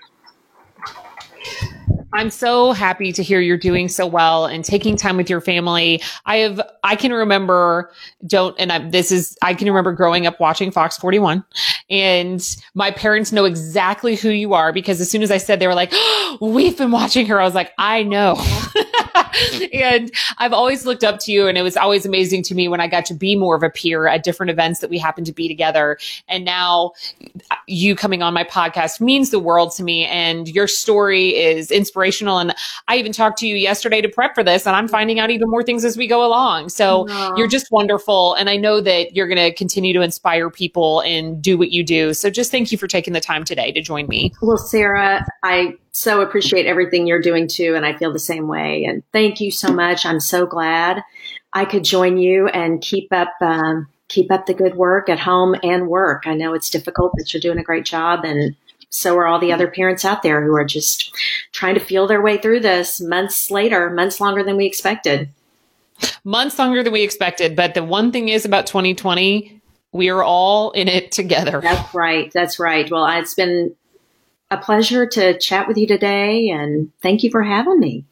[2.12, 6.02] I'm so happy to hear you're doing so well and taking time with your family.
[6.26, 7.92] I have, I can remember,
[8.26, 11.44] don't, and I, this is, I can remember growing up watching Fox 41
[11.90, 12.44] and
[12.74, 15.76] my parents know exactly who you are because as soon as I said, they were
[15.76, 17.40] like, oh, we've been watching her.
[17.40, 18.36] I was like, I know.
[19.74, 22.82] and I've always looked up to you and it was always amazing to me when
[22.82, 25.34] I got to be more of a peer at different events that we happened to
[25.34, 25.98] be together.
[26.28, 26.94] And now
[27.52, 31.72] uh, you coming on my podcast means the world to me and your story is
[32.00, 32.40] inspirational.
[32.40, 32.56] And
[32.88, 35.50] I even talked to you yesterday to prep for this and I'm finding out even
[35.50, 36.70] more things as we go along.
[36.70, 37.38] So Aww.
[37.38, 38.34] you're just wonderful.
[38.36, 41.84] And I know that you're going to continue to inspire people and do what you
[41.84, 42.14] do.
[42.14, 44.34] So just thank you for taking the time today to join me.
[44.42, 47.76] Well, Sarah, I so appreciate everything you're doing too.
[47.76, 48.86] And I feel the same way.
[48.86, 50.06] And thank you so much.
[50.06, 51.04] I'm so glad
[51.54, 55.56] I could join you and keep up, um, keep up the good work at home
[55.64, 56.24] and work.
[56.26, 58.24] I know it's difficult, but you're doing a great job.
[58.24, 58.56] And
[58.90, 59.54] so are all the hmm.
[59.54, 61.14] other parents out there who are just
[61.52, 65.30] trying to feel their way through this months later, months longer than we expected.
[66.24, 67.56] Months longer than we expected.
[67.56, 69.62] But the one thing is about 2020,
[69.92, 71.62] we are all in it together.
[71.62, 72.32] That's right.
[72.34, 72.90] That's right.
[72.90, 73.76] Well, it's been
[74.52, 78.06] a pleasure to chat with you today, and thank you for having me.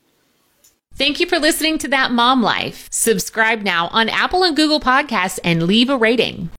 [0.95, 2.87] Thank you for listening to That Mom Life.
[2.91, 6.49] Subscribe now on Apple and Google Podcasts and leave a rating.